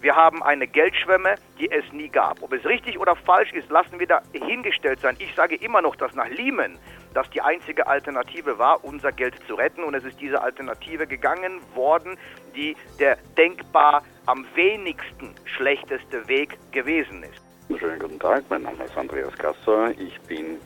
Wir 0.00 0.14
haben 0.14 0.44
eine 0.44 0.68
Geldschwemme, 0.68 1.34
die 1.58 1.68
es 1.70 1.92
nie 1.92 2.08
gab. 2.08 2.40
Ob 2.40 2.52
es 2.52 2.64
richtig 2.64 3.00
oder 3.00 3.16
falsch 3.16 3.52
ist, 3.52 3.68
lassen 3.68 3.98
wir 3.98 4.06
da 4.06 4.22
hingestellt 4.32 5.00
sein. 5.00 5.16
Ich 5.18 5.34
sage 5.34 5.56
immer 5.56 5.82
noch, 5.82 5.96
dass 5.96 6.14
nach 6.14 6.28
Lehman 6.28 6.78
das 7.14 7.28
die 7.30 7.40
einzige 7.40 7.88
Alternative 7.88 8.58
war, 8.58 8.84
unser 8.84 9.10
Geld 9.10 9.34
zu 9.48 9.54
retten. 9.54 9.82
Und 9.82 9.94
es 9.94 10.04
ist 10.04 10.20
diese 10.20 10.40
Alternative 10.40 11.08
gegangen 11.08 11.60
worden, 11.74 12.16
die 12.54 12.76
der 13.00 13.16
denkbar 13.36 14.04
am 14.26 14.46
wenigsten 14.54 15.34
schlechteste 15.44 16.28
Weg 16.28 16.56
gewesen 16.70 17.24
ist. 17.24 17.47
Schönen 17.76 17.98
guten 17.98 18.18
Tag, 18.18 18.44
mein 18.48 18.62
Name 18.62 18.84
ist 18.84 18.96
Andreas 18.96 19.36
Gasser. 19.36 19.90
Ich 20.00 20.18
bin 20.22 20.56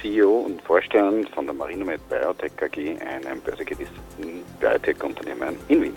CEO 0.00 0.30
und 0.30 0.62
Vorstand 0.62 1.28
von 1.30 1.46
der 1.46 1.54
Marinomed 1.54 2.08
Biotech 2.08 2.52
AG, 2.62 3.00
einem 3.00 3.40
börsengelisteten 3.40 4.42
Biotech-Unternehmen 4.60 5.56
in 5.66 5.82
Wien. 5.82 5.96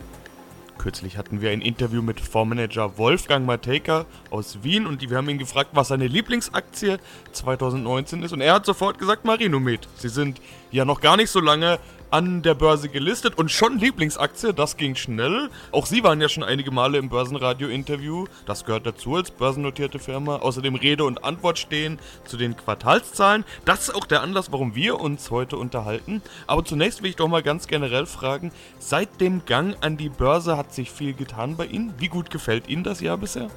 Kürzlich 0.80 1.16
hatten 1.16 1.42
wir 1.42 1.52
ein 1.52 1.62
Interview 1.62 2.02
mit 2.02 2.20
Fondsmanager 2.20 2.98
Wolfgang 2.98 3.46
Matejka 3.46 4.06
aus 4.32 4.64
Wien 4.64 4.88
und 4.88 5.08
wir 5.08 5.16
haben 5.16 5.30
ihn 5.30 5.38
gefragt, 5.38 5.70
was 5.74 5.90
seine 5.90 6.08
Lieblingsaktie 6.08 6.98
2019 7.34 8.24
ist 8.24 8.34
und 8.34 8.42
er 8.42 8.56
hat 8.56 8.66
sofort 8.66 8.98
gesagt 8.98 9.26
Marinomed. 9.26 9.88
Sie 9.96 10.10
sind 10.10 10.42
ja 10.72 10.86
noch 10.86 11.02
gar 11.02 11.18
nicht 11.18 11.30
so 11.30 11.40
lange 11.40 11.80
an 12.10 12.42
der 12.42 12.54
Börse 12.54 12.90
gelistet 12.90 13.38
und 13.38 13.52
schon 13.52 13.80
Lieblingsaktie, 13.80 14.54
das 14.54 14.78
ging 14.78 14.96
schnell. 14.96 15.50
Auch 15.72 15.86
Sie 15.86 16.04
waren 16.04 16.22
ja 16.22 16.30
schon 16.30 16.44
einige 16.44 16.72
Male 16.72 16.98
im 16.98 17.10
Börsenradio-Interview, 17.10 18.26
das 18.46 18.66
gehört 18.66 18.86
dazu 18.86 19.16
als 19.16 19.32
börsennotierte 19.32 20.00
Firma. 20.00 20.38
Außerdem 20.38 20.76
Rede 20.76 21.04
und 21.04 21.24
Antwort 21.24 21.60
stehen 21.60 22.00
zu 22.24 22.38
den 22.38 22.56
Quartalszahlen. 22.56 23.44
Das 23.66 23.90
ist 23.90 23.96
auch 23.96 24.06
der 24.06 24.22
Anlass, 24.22 24.52
warum 24.52 24.76
wir 24.76 25.00
uns 25.00 25.32
heute 25.32 25.58
unterhalten. 25.58 26.22
Aber 26.46 26.64
zunächst 26.64 27.04
will 27.04 27.10
ich 27.10 27.16
doch 27.18 27.28
mal 27.28 27.44
ganz 27.44 27.68
generell 27.68 28.06
fragen, 28.06 28.52
seit 28.80 29.20
dem 29.20 29.46
Gang 29.46 29.76
an 29.82 29.98
die 29.98 30.10
Börse 30.10 30.56
hat 30.58 30.74
sich 30.74 30.92
viel 30.92 31.14
getan 31.14 31.58
bei 31.58 31.66
Ihnen. 31.66 31.94
Wie 31.98 32.08
gut 32.08 32.30
gefällt 32.30 32.70
Ihnen 32.70 32.84
das 32.84 33.02
Jahr 33.02 33.18
bisher? 33.18 33.50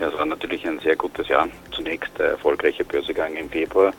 Ja, 0.00 0.08
es 0.08 0.18
war 0.18 0.26
natürlich 0.26 0.66
ein 0.66 0.80
sehr 0.80 0.96
gutes 0.96 1.28
Jahr. 1.28 1.48
Zunächst 1.70 2.18
der 2.18 2.30
erfolgreiche 2.30 2.84
Börsegang 2.84 3.36
im 3.36 3.48
Februar 3.48 3.92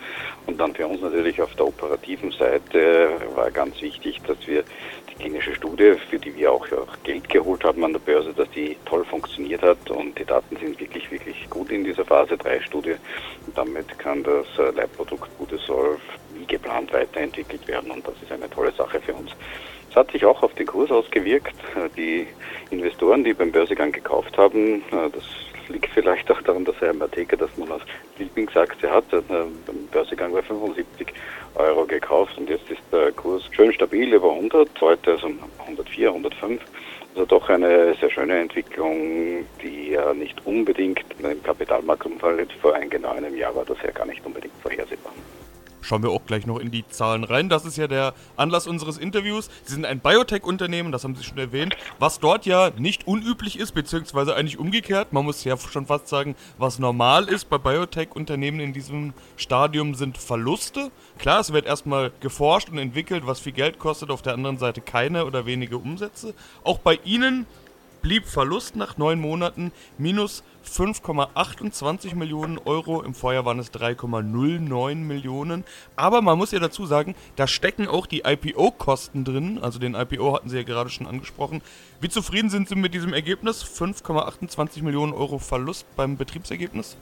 und 0.45 0.59
dann 0.59 0.75
für 0.75 0.85
uns 0.87 1.01
natürlich 1.01 1.41
auf 1.41 1.53
der 1.55 1.67
operativen 1.67 2.31
Seite 2.31 3.09
war 3.33 3.49
ganz 3.49 3.81
wichtig, 3.81 4.21
dass 4.27 4.37
wir 4.45 4.63
die 5.09 5.15
klinische 5.15 5.55
Studie, 5.55 5.93
für 6.09 6.19
die 6.19 6.35
wir 6.35 6.51
auch, 6.51 6.67
Geld 7.03 7.29
geholt 7.29 7.63
haben 7.63 7.83
an 7.85 7.93
der 7.93 7.99
Börse, 7.99 8.33
dass 8.33 8.49
die 8.51 8.75
toll 8.85 9.05
funktioniert 9.05 9.61
hat 9.61 9.89
und 9.89 10.19
die 10.19 10.25
Daten 10.25 10.57
sind 10.57 10.77
wirklich, 10.79 11.09
wirklich 11.11 11.49
gut 11.49 11.71
in 11.71 11.85
dieser 11.85 12.03
Phase 12.03 12.37
3 12.37 12.59
Studie. 12.61 12.95
Und 13.47 13.57
damit 13.57 13.97
kann 13.97 14.21
das 14.23 14.47
Leitprodukt 14.75 15.29
Budesolv 15.37 16.01
wie 16.33 16.45
geplant 16.45 16.91
weiterentwickelt 16.91 17.65
werden 17.69 17.89
und 17.91 18.05
das 18.05 18.15
ist 18.21 18.31
eine 18.33 18.49
tolle 18.49 18.73
Sache 18.73 18.99
für 18.99 19.13
uns. 19.13 19.31
Es 19.89 19.95
hat 19.95 20.11
sich 20.11 20.25
auch 20.25 20.43
auf 20.43 20.53
den 20.55 20.65
Kurs 20.65 20.91
ausgewirkt. 20.91 21.55
Die 21.95 22.27
Investoren, 22.69 23.23
die 23.23 23.33
beim 23.33 23.53
Börsegang 23.53 23.93
gekauft 23.93 24.37
haben, 24.37 24.83
das 24.91 25.23
liegt 25.69 25.89
vielleicht 25.93 26.29
auch 26.31 26.41
daran, 26.41 26.65
dass 26.65 26.79
Herr 26.79 26.93
Mateka 26.93 27.35
das 27.35 27.49
nun 27.57 27.71
als 27.71 27.83
Lieblingsaktie 28.17 28.89
hat. 28.89 29.05
Er 29.11 29.19
hat 29.19 29.27
beim 29.27 29.87
Börsegang 29.91 30.33
bei 30.33 30.41
75 30.41 31.13
Euro 31.55 31.85
gekauft 31.85 32.37
und 32.37 32.49
jetzt 32.49 32.69
ist 32.69 32.81
der 32.91 33.11
Kurs 33.11 33.43
schön 33.51 33.71
stabil 33.73 34.13
über 34.13 34.31
100, 34.31 34.69
heute 34.81 35.11
also 35.11 35.31
104, 35.59 36.07
105. 36.09 36.61
Also 37.15 37.25
doch 37.25 37.47
eine 37.47 37.93
sehr 37.95 38.09
schöne 38.09 38.39
Entwicklung, 38.39 39.45
die 39.61 39.91
ja 39.91 40.13
nicht 40.13 40.45
unbedingt 40.45 41.05
im 41.19 41.41
Kapitalmarktumfall 41.43 42.45
vor 42.61 42.75
ein 42.75 42.89
genau 42.89 43.11
einem 43.11 43.35
Jahr 43.35 43.55
war 43.55 43.63
das 43.63 43.77
ja 43.83 43.91
gar 43.91 44.05
nicht 44.05 44.25
unbedingt 44.25 44.53
vorhersehbar 44.61 45.13
schauen 45.85 46.03
wir 46.03 46.09
auch 46.09 46.25
gleich 46.25 46.45
noch 46.45 46.59
in 46.59 46.71
die 46.71 46.87
Zahlen 46.87 47.23
rein. 47.23 47.49
Das 47.49 47.65
ist 47.65 47.77
ja 47.77 47.87
der 47.87 48.13
Anlass 48.35 48.67
unseres 48.67 48.97
Interviews. 48.97 49.49
Sie 49.63 49.73
sind 49.73 49.85
ein 49.85 49.99
Biotech-Unternehmen, 49.99 50.91
das 50.91 51.03
haben 51.03 51.15
Sie 51.15 51.23
schon 51.23 51.37
erwähnt, 51.37 51.75
was 51.99 52.19
dort 52.19 52.45
ja 52.45 52.71
nicht 52.77 53.07
unüblich 53.07 53.59
ist, 53.59 53.73
beziehungsweise 53.73 54.35
eigentlich 54.35 54.57
umgekehrt. 54.57 55.13
Man 55.13 55.25
muss 55.25 55.43
ja 55.43 55.57
schon 55.57 55.85
fast 55.85 56.07
sagen, 56.07 56.35
was 56.57 56.79
normal 56.79 57.29
ist 57.29 57.49
bei 57.49 57.57
Biotech-Unternehmen 57.57 58.59
in 58.59 58.73
diesem 58.73 59.13
Stadium 59.37 59.95
sind 59.95 60.17
Verluste. 60.17 60.91
Klar, 61.17 61.39
es 61.39 61.53
wird 61.53 61.65
erstmal 61.65 62.11
geforscht 62.19 62.69
und 62.69 62.77
entwickelt, 62.77 63.27
was 63.27 63.39
viel 63.39 63.53
Geld 63.53 63.79
kostet, 63.79 64.09
auf 64.09 64.21
der 64.21 64.33
anderen 64.33 64.57
Seite 64.57 64.81
keine 64.81 65.25
oder 65.25 65.45
wenige 65.45 65.77
Umsätze. 65.77 66.33
Auch 66.63 66.79
bei 66.79 66.99
Ihnen 67.05 67.45
blieb 68.05 68.27
Verlust 68.27 68.75
nach 68.75 68.97
neun 68.97 69.19
Monaten 69.19 69.71
minus 69.97 70.43
5,28 70.63 72.13
Millionen 72.13 72.59
Euro. 72.59 73.01
Im 73.01 73.15
Vorjahr 73.15 73.45
waren 73.45 73.57
es 73.57 73.73
3,09 73.73 74.93
Millionen. 74.93 75.63
Aber 75.95 76.21
man 76.21 76.37
muss 76.37 76.51
ja 76.51 76.59
dazu 76.59 76.85
sagen, 76.85 77.15
da 77.35 77.47
stecken 77.47 77.87
auch 77.87 78.05
die 78.05 78.21
IPO-Kosten 78.23 79.23
drin. 79.23 79.57
Also 79.59 79.79
den 79.79 79.95
IPO 79.95 80.35
hatten 80.35 80.49
Sie 80.49 80.57
ja 80.57 80.61
gerade 80.61 80.91
schon 80.91 81.07
angesprochen. 81.07 81.63
Wie 81.99 82.09
zufrieden 82.09 82.51
sind 82.51 82.69
Sie 82.69 82.75
mit 82.75 82.93
diesem 82.93 83.11
Ergebnis? 83.11 83.65
5,28 83.65 84.83
Millionen 84.83 85.11
Euro 85.13 85.39
Verlust 85.39 85.87
beim 85.95 86.15
Betriebsergebnis? 86.15 86.97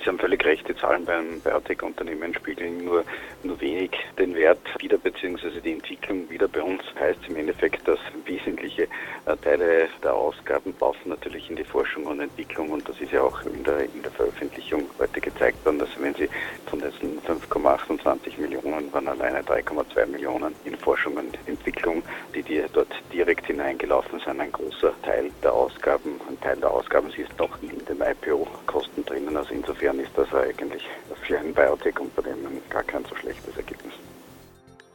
Sie 0.00 0.06
haben 0.06 0.18
völlig 0.18 0.44
recht, 0.44 0.68
die 0.68 0.76
Zahlen 0.76 1.04
beim 1.04 1.40
Biotech-Unternehmen 1.40 2.32
spiegeln 2.32 2.84
nur, 2.84 3.04
nur 3.42 3.60
wenig 3.60 3.90
den 4.16 4.34
Wert 4.36 4.60
wieder, 4.78 4.96
beziehungsweise 4.96 5.60
die 5.60 5.72
Entwicklung 5.72 6.30
wieder. 6.30 6.46
Bei 6.46 6.62
uns 6.62 6.82
heißt 6.98 7.18
im 7.28 7.36
Endeffekt, 7.36 7.86
dass 7.88 7.98
wesentliche 8.24 8.84
äh, 8.84 9.36
Teile 9.42 9.88
der 10.02 10.14
Ausgaben 10.14 10.72
laufen 10.80 11.08
natürlich 11.08 11.50
in 11.50 11.56
die 11.56 11.64
Forschung 11.64 12.04
und 12.06 12.20
Entwicklung 12.20 12.70
und 12.70 12.88
das 12.88 13.00
ist 13.00 13.10
ja 13.10 13.22
auch 13.22 13.42
in 13.42 13.64
der, 13.64 13.80
in 13.80 14.02
der 14.02 14.12
Veröffentlichung 14.12 14.88
heute 14.98 15.20
gezeigt 15.20 15.64
worden, 15.64 15.80
dass 15.80 15.90
wenn 15.98 16.14
Sie 16.14 16.28
von 16.66 16.80
diesen 16.80 17.20
5,28 17.22 18.40
Millionen 18.40 18.92
waren 18.92 19.08
alleine 19.08 19.40
3,2 19.40 20.06
Millionen 20.06 20.54
in 20.64 20.76
Forschung 20.76 21.14
und 21.14 21.36
Entwicklung, 21.46 22.02
die, 22.34 22.42
die 22.42 22.62
dort 22.72 22.94
direkt 23.12 23.46
hineingelaufen 23.46 24.20
sind, 24.20 24.40
ein 24.40 24.52
großer 24.52 24.92
Teil 25.02 25.30
der 25.42 25.52
Ausgaben. 25.52 26.20
Ein 26.28 26.40
Teil 26.40 26.56
der 26.56 26.70
Ausgaben 26.70 27.08
ist 27.08 27.36
noch 27.38 27.60
in 27.62 27.84
den 27.84 28.00
IPO-Kosten 28.00 28.87
drinnen, 29.08 29.36
also 29.36 29.54
insofern 29.54 29.98
ist 30.00 30.10
das 30.16 30.32
eigentlich 30.34 30.82
für 31.26 31.38
ein 31.38 31.52
Biotech-Unternehmen 31.54 32.60
gar 32.70 32.82
kein 32.84 33.04
so 33.04 33.14
schlechtes 33.16 33.56
Ergebnis. 33.56 33.92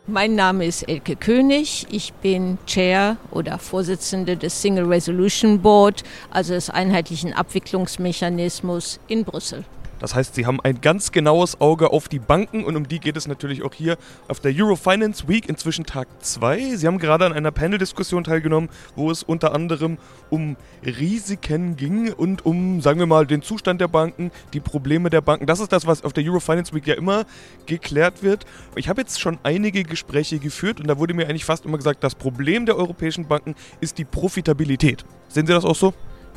Mein 0.05 0.35
Name 0.35 0.65
ist 0.65 0.83
Elke 0.89 1.15
König. 1.15 1.87
Ich 1.89 2.13
bin 2.15 2.57
Chair 2.65 3.15
oder 3.31 3.57
Vorsitzende 3.57 4.35
des 4.35 4.61
Single 4.61 4.85
Resolution 4.85 5.61
Board, 5.61 6.03
also 6.29 6.53
des 6.53 6.69
einheitlichen 6.69 7.33
Abwicklungsmechanismus 7.33 8.99
in 9.07 9.23
Brüssel. 9.23 9.63
Das 10.03 10.15
heißt, 10.15 10.35
sie 10.35 10.45
haben 10.45 10.59
ein 10.59 10.81
ganz 10.81 11.13
genaues 11.13 11.61
Auge 11.61 11.93
auf 11.93 12.09
die 12.09 12.19
Banken 12.19 12.65
und 12.65 12.75
um 12.75 12.89
die 12.89 12.99
geht 12.99 13.15
es 13.15 13.25
natürlich 13.25 13.63
auch 13.63 13.73
hier 13.73 13.97
auf 14.27 14.41
der 14.41 14.51
Eurofinance 14.53 15.29
Week, 15.29 15.47
inzwischen 15.47 15.85
Tag 15.85 16.09
2. 16.19 16.75
Sie 16.75 16.87
haben 16.87 16.97
gerade 16.97 17.25
an 17.25 17.31
einer 17.31 17.51
Panel-Diskussion 17.51 18.25
teilgenommen, 18.25 18.67
wo 18.97 19.09
es 19.11 19.23
unter 19.23 19.53
anderem 19.53 19.97
um 20.29 20.57
Risiken 20.85 21.77
ging 21.77 22.11
und 22.11 22.45
um, 22.45 22.81
sagen 22.81 22.99
wir 22.99 23.05
mal, 23.05 23.25
den 23.25 23.43
Zustand 23.43 23.79
der 23.79 23.87
Banken, 23.87 24.31
die 24.51 24.59
Probleme 24.59 25.09
der 25.09 25.21
Banken. 25.21 25.45
Das 25.45 25.61
ist 25.61 25.71
das, 25.71 25.87
was 25.87 26.03
auf 26.03 26.11
der 26.11 26.25
Eurofinance 26.25 26.73
Week 26.73 26.85
ja 26.85 26.95
immer 26.95 27.23
geklärt 27.65 28.23
wird. 28.23 28.45
Ich 28.75 28.89
habe 28.89 28.99
jetzt 28.99 29.21
schon 29.21 29.39
einige 29.43 29.83
Gespräche 29.83 30.37
geführt 30.37 30.81
und 30.81 30.87
da 30.87 30.97
wurde 30.99 31.13
mir 31.13 31.29
eigentlich 31.29 31.45
fast 31.45 31.63
immer 31.63 31.77
gesagt, 31.77 32.03
das 32.03 32.15
Problem 32.15 32.65
der 32.65 32.75
europäischen 32.75 33.29
Banken 33.29 33.55
ist 33.79 33.97
die 33.97 34.03
Profitabilität. 34.03 35.05
Sehen 35.29 35.47
Sie 35.47 35.53
das 35.53 35.63
auch 35.63 35.77
so? 35.77 35.93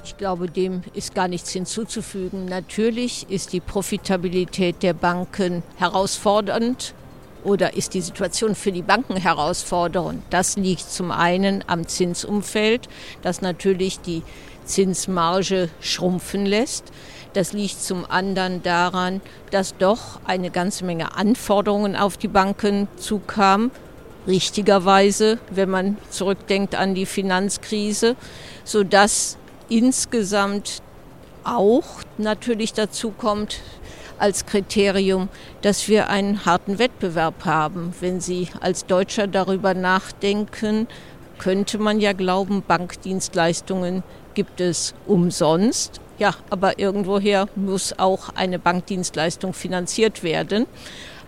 Ich 0.07 0.17
glaube, 0.17 0.49
dem 0.49 0.83
ist 0.95 1.17
gar 1.17 1.27
nichts 1.27 1.51
hinzuzufügen. 1.51 2.45
Natürlich 2.45 3.27
ist 3.29 3.53
die 3.53 3.59
Profitabilität 3.59 4.85
der 4.85 4.93
Banken 4.93 5.65
herausfordernd 5.79 6.95
oder 7.43 7.75
ist 7.75 7.93
die 7.93 8.01
Situation 8.01 8.55
für 8.55 8.71
die 8.71 8.83
Banken 8.83 9.17
herausfordernd. 9.17 10.23
Das 10.31 10.57
liegt 10.57 10.89
zum 10.89 11.11
einen 11.11 11.65
am 11.67 11.89
Zinsumfeld, 11.89 12.89
das 13.23 13.43
natürlich 13.43 13.99
die 13.99 14.23
Zinsmarge 14.65 15.71
schrumpfen 15.81 16.47
lässt. 16.47 16.85
Das 17.33 17.53
liegt 17.53 17.83
zum 17.83 18.09
anderen 18.09 18.63
daran, 18.63 19.21
dass 19.51 19.77
doch 19.77 20.21
eine 20.25 20.51
ganze 20.51 20.85
Menge 20.85 21.17
Anforderungen 21.17 21.97
auf 21.97 22.17
die 22.17 22.29
Banken 22.29 22.87
zukamen. 22.97 23.73
Richtigerweise, 24.29 25.41
wenn 25.51 25.71
man 25.71 25.99
zurückdenkt 26.11 26.77
an 26.77 26.95
die 26.95 27.07
Finanzkrise, 27.07 28.15
sodass 28.65 29.37
insgesamt 29.69 30.83
auch 31.45 31.85
natürlich 32.19 32.73
dazu 32.73 33.11
kommt 33.11 33.61
als 34.19 34.47
Kriterium, 34.47 35.29
dass 35.63 35.89
wir 35.89 36.09
einen 36.09 36.45
harten 36.45 36.79
Wettbewerb 36.79 37.45
haben. 37.45 37.95
Wenn 38.01 38.21
Sie 38.21 38.49
als 38.61 38.87
Deutscher 38.87 39.27
darüber 39.27 39.75
nachdenken, 39.75 40.89
könnte 41.39 41.79
man 41.79 42.01
ja 42.01 42.13
glauben, 42.13 42.63
Bankdienstleistungen 42.67 44.03
gibt 44.35 44.61
es 44.61 44.95
umsonst. 45.07 46.01
Ja, 46.19 46.35
aber 46.49 46.79
irgendwoher 46.79 47.47
muss 47.57 47.99
auch 47.99 48.31
eine 48.31 48.59
Bankdienstleistung 48.59 49.53
finanziert 49.53 50.23
werden. 50.23 50.67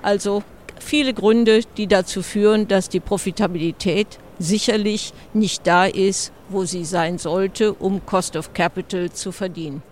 Also 0.00 0.42
viele 0.88 1.12
Gründe, 1.12 1.60
die 1.76 1.86
dazu 1.86 2.22
führen, 2.22 2.66
dass 2.66 2.88
die 2.88 3.00
Profitabilität 3.00 4.18
sicherlich 4.38 5.12
nicht 5.34 5.66
da 5.66 5.84
ist, 5.84 6.32
wo 6.48 6.64
sie 6.64 6.86
sein 6.86 7.18
sollte, 7.18 7.74
um 7.74 8.06
Cost 8.06 8.36
of 8.36 8.54
Capital 8.54 9.12
zu 9.12 9.30
verdienen. 9.30 9.82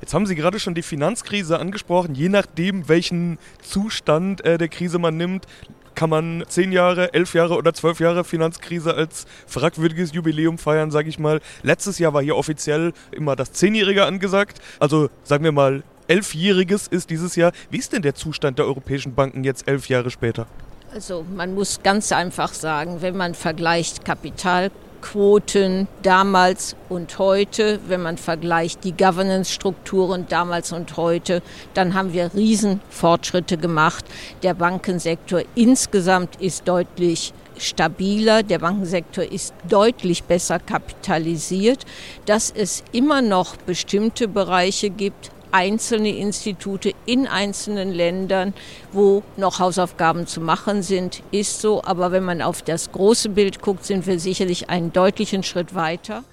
Jetzt 0.00 0.12
haben 0.12 0.26
Sie 0.26 0.34
gerade 0.34 0.58
schon 0.58 0.74
die 0.74 0.82
Finanzkrise 0.82 1.58
angesprochen. 1.58 2.14
Je 2.14 2.30
nachdem, 2.30 2.88
welchen 2.88 3.38
Zustand 3.62 4.44
äh, 4.44 4.58
der 4.58 4.68
Krise 4.68 4.98
man 4.98 5.16
nimmt, 5.16 5.46
kann 5.94 6.10
man 6.10 6.42
zehn 6.48 6.72
Jahre, 6.72 7.12
elf 7.12 7.34
Jahre 7.34 7.54
oder 7.54 7.74
zwölf 7.74 8.00
Jahre 8.00 8.24
Finanzkrise 8.24 8.94
als 8.94 9.26
fragwürdiges 9.46 10.12
Jubiläum 10.14 10.56
feiern, 10.56 10.90
sage 10.90 11.10
ich 11.10 11.18
mal. 11.18 11.40
Letztes 11.62 11.98
Jahr 11.98 12.14
war 12.14 12.22
hier 12.22 12.36
offiziell 12.36 12.92
immer 13.12 13.36
das 13.36 13.52
Zehnjährige 13.52 14.04
angesagt. 14.04 14.60
Also 14.80 15.10
sagen 15.22 15.44
wir 15.44 15.52
mal, 15.52 15.84
elfjähriges 16.10 16.88
ist 16.88 17.08
dieses 17.08 17.36
Jahr. 17.36 17.52
Wie 17.70 17.78
ist 17.78 17.92
denn 17.92 18.02
der 18.02 18.16
Zustand 18.16 18.58
der 18.58 18.66
europäischen 18.66 19.14
Banken 19.14 19.44
jetzt 19.44 19.68
elf 19.68 19.88
Jahre 19.88 20.10
später? 20.10 20.46
Also 20.92 21.24
man 21.36 21.54
muss 21.54 21.84
ganz 21.84 22.10
einfach 22.10 22.52
sagen, 22.52 23.00
wenn 23.00 23.16
man 23.16 23.34
vergleicht 23.34 24.04
Kapitalquoten 24.04 25.86
damals 26.02 26.74
und 26.88 27.16
heute, 27.20 27.78
wenn 27.86 28.02
man 28.02 28.18
vergleicht 28.18 28.82
die 28.82 28.90
Governance-Strukturen 28.90 30.26
damals 30.28 30.72
und 30.72 30.96
heute, 30.96 31.42
dann 31.74 31.94
haben 31.94 32.12
wir 32.12 32.34
Riesenfortschritte 32.34 33.56
gemacht. 33.56 34.04
Der 34.42 34.54
Bankensektor 34.54 35.42
insgesamt 35.54 36.34
ist 36.40 36.66
deutlich 36.66 37.32
stabiler, 37.56 38.42
der 38.42 38.58
Bankensektor 38.58 39.22
ist 39.22 39.54
deutlich 39.68 40.24
besser 40.24 40.58
kapitalisiert, 40.58 41.84
dass 42.26 42.50
es 42.50 42.82
immer 42.90 43.22
noch 43.22 43.56
bestimmte 43.58 44.26
Bereiche 44.26 44.90
gibt, 44.90 45.30
einzelne 45.52 46.16
Institute 46.16 46.92
in 47.06 47.26
einzelnen 47.26 47.92
Ländern, 47.92 48.54
wo 48.92 49.22
noch 49.36 49.58
Hausaufgaben 49.58 50.26
zu 50.26 50.40
machen 50.40 50.82
sind, 50.82 51.22
ist 51.30 51.60
so. 51.60 51.82
Aber 51.84 52.12
wenn 52.12 52.24
man 52.24 52.42
auf 52.42 52.62
das 52.62 52.92
große 52.92 53.30
Bild 53.30 53.60
guckt, 53.60 53.84
sind 53.84 54.06
wir 54.06 54.18
sicherlich 54.18 54.70
einen 54.70 54.92
deutlichen 54.92 55.42
Schritt 55.42 55.74
weiter. 55.74 56.24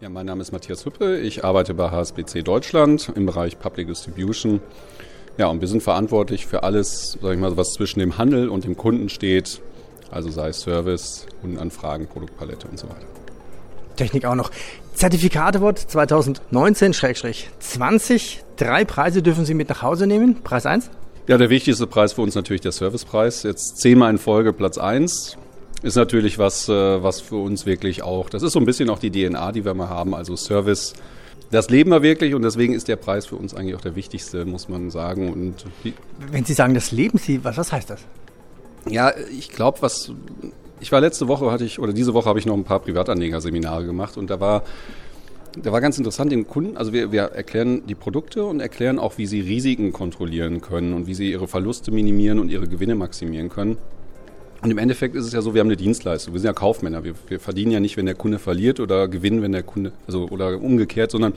Ja, 0.00 0.08
mein 0.08 0.26
Name 0.26 0.42
ist 0.42 0.52
Matthias 0.52 0.84
Hüppe. 0.84 1.18
Ich 1.18 1.44
arbeite 1.44 1.74
bei 1.74 1.90
HSBC 1.90 2.42
Deutschland 2.42 3.10
im 3.16 3.26
Bereich 3.26 3.58
Public 3.58 3.88
Distribution. 3.88 4.60
Ja, 5.38 5.48
und 5.48 5.60
wir 5.60 5.68
sind 5.68 5.82
verantwortlich 5.82 6.46
für 6.46 6.62
alles, 6.62 7.18
sag 7.20 7.32
ich 7.32 7.38
mal, 7.38 7.56
was 7.56 7.72
zwischen 7.72 8.00
dem 8.00 8.16
Handel 8.16 8.48
und 8.48 8.64
dem 8.64 8.76
Kunden 8.76 9.08
steht. 9.08 9.60
Also 10.10 10.30
sei 10.30 10.48
es 10.48 10.60
Service, 10.60 11.26
Kundenanfragen, 11.40 12.06
Produktpalette 12.06 12.68
und 12.68 12.78
so 12.78 12.88
weiter. 12.88 13.06
Technik 13.96 14.24
auch 14.24 14.34
noch. 14.34 14.50
Zertifikate 14.98 15.58
Award 15.58 15.78
2019-20. 15.78 18.38
Drei 18.56 18.84
Preise 18.84 19.22
dürfen 19.22 19.44
Sie 19.44 19.54
mit 19.54 19.68
nach 19.68 19.82
Hause 19.82 20.08
nehmen. 20.08 20.42
Preis 20.42 20.66
1? 20.66 20.90
Ja, 21.28 21.38
der 21.38 21.50
wichtigste 21.50 21.86
Preis 21.86 22.14
für 22.14 22.22
uns 22.22 22.34
natürlich 22.34 22.62
der 22.62 22.72
Servicepreis. 22.72 23.44
Jetzt 23.44 23.76
zehnmal 23.76 24.10
in 24.10 24.18
Folge 24.18 24.52
Platz 24.52 24.76
1. 24.76 25.36
Ist 25.84 25.94
natürlich 25.94 26.40
was, 26.40 26.68
äh, 26.68 27.00
was 27.00 27.20
für 27.20 27.36
uns 27.36 27.64
wirklich 27.64 28.02
auch, 28.02 28.28
das 28.28 28.42
ist 28.42 28.54
so 28.54 28.58
ein 28.58 28.66
bisschen 28.66 28.90
auch 28.90 28.98
die 28.98 29.12
DNA, 29.12 29.52
die 29.52 29.64
wir 29.64 29.72
mal 29.72 29.88
haben, 29.88 30.16
also 30.16 30.34
Service. 30.34 30.94
Das 31.52 31.70
leben 31.70 31.90
wir 31.90 32.02
wirklich 32.02 32.34
und 32.34 32.42
deswegen 32.42 32.74
ist 32.74 32.88
der 32.88 32.96
Preis 32.96 33.26
für 33.26 33.36
uns 33.36 33.54
eigentlich 33.54 33.76
auch 33.76 33.80
der 33.80 33.94
wichtigste, 33.94 34.46
muss 34.46 34.68
man 34.68 34.90
sagen. 34.90 35.32
Und 35.32 35.64
Wenn 36.32 36.44
Sie 36.44 36.54
sagen, 36.54 36.74
das 36.74 36.90
leben 36.90 37.18
Sie, 37.18 37.44
was, 37.44 37.56
was 37.56 37.70
heißt 37.70 37.88
das? 37.88 38.00
Ja, 38.90 39.12
ich 39.30 39.50
glaube, 39.50 39.80
was 39.80 40.10
ich 40.80 40.92
war 40.92 41.00
letzte 41.00 41.28
Woche 41.28 41.50
hatte 41.50 41.64
ich 41.64 41.78
oder 41.78 41.92
diese 41.92 42.14
Woche 42.14 42.28
habe 42.28 42.38
ich 42.38 42.46
noch 42.46 42.54
ein 42.54 42.64
paar 42.64 42.80
Privatanlegerseminare 42.80 43.84
gemacht 43.84 44.16
und 44.16 44.30
da 44.30 44.40
war 44.40 44.62
da 45.62 45.72
war 45.72 45.80
ganz 45.80 45.98
interessant 45.98 46.30
den 46.30 46.46
Kunden, 46.46 46.76
also 46.76 46.92
wir, 46.92 47.10
wir 47.10 47.22
erklären 47.22 47.82
die 47.86 47.94
Produkte 47.94 48.44
und 48.44 48.60
erklären 48.60 48.98
auch, 48.98 49.18
wie 49.18 49.26
sie 49.26 49.40
Risiken 49.40 49.92
kontrollieren 49.92 50.60
können 50.60 50.92
und 50.92 51.06
wie 51.06 51.14
sie 51.14 51.30
ihre 51.32 51.48
Verluste 51.48 51.90
minimieren 51.90 52.38
und 52.38 52.50
ihre 52.50 52.68
Gewinne 52.68 52.94
maximieren 52.94 53.48
können. 53.48 53.78
Und 54.62 54.70
im 54.70 54.78
Endeffekt 54.78 55.14
ist 55.14 55.24
es 55.24 55.32
ja 55.32 55.40
so, 55.40 55.54
wir 55.54 55.60
haben 55.60 55.68
eine 55.68 55.76
Dienstleistung, 55.76 56.34
wir 56.34 56.40
sind 56.40 56.48
ja 56.48 56.52
Kaufmänner, 56.52 57.04
wir, 57.04 57.14
wir 57.28 57.38
verdienen 57.38 57.72
ja 57.72 57.80
nicht, 57.80 57.96
wenn 57.96 58.06
der 58.06 58.14
Kunde 58.14 58.38
verliert 58.38 58.80
oder 58.80 59.08
gewinnen, 59.08 59.40
wenn 59.40 59.52
der 59.52 59.62
Kunde, 59.62 59.92
also 60.06 60.28
oder 60.28 60.60
umgekehrt, 60.60 61.10
sondern 61.10 61.32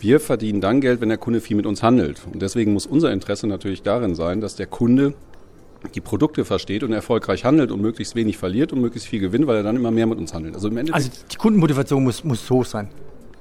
wir 0.00 0.18
verdienen 0.18 0.60
dann 0.60 0.80
Geld, 0.80 1.00
wenn 1.00 1.08
der 1.08 1.18
Kunde 1.18 1.40
viel 1.40 1.56
mit 1.56 1.66
uns 1.66 1.82
handelt. 1.82 2.22
Und 2.32 2.40
deswegen 2.42 2.72
muss 2.72 2.86
unser 2.86 3.12
Interesse 3.12 3.46
natürlich 3.46 3.82
darin 3.82 4.14
sein, 4.14 4.40
dass 4.40 4.56
der 4.56 4.66
Kunde 4.66 5.14
die 5.94 6.00
Produkte 6.00 6.44
versteht 6.44 6.82
und 6.82 6.92
erfolgreich 6.92 7.44
handelt 7.44 7.70
und 7.70 7.80
möglichst 7.80 8.14
wenig 8.14 8.36
verliert 8.36 8.72
und 8.72 8.80
möglichst 8.80 9.08
viel 9.08 9.20
gewinnt, 9.20 9.46
weil 9.46 9.56
er 9.56 9.62
dann 9.62 9.76
immer 9.76 9.90
mehr 9.90 10.06
mit 10.06 10.18
uns 10.18 10.34
handelt. 10.34 10.54
Also, 10.54 10.68
im 10.68 10.76
Endeffekt 10.76 11.12
also 11.12 11.24
die 11.30 11.36
Kundenmotivation 11.36 12.02
muss, 12.02 12.24
muss 12.24 12.48
hoch 12.50 12.64
sein. 12.64 12.88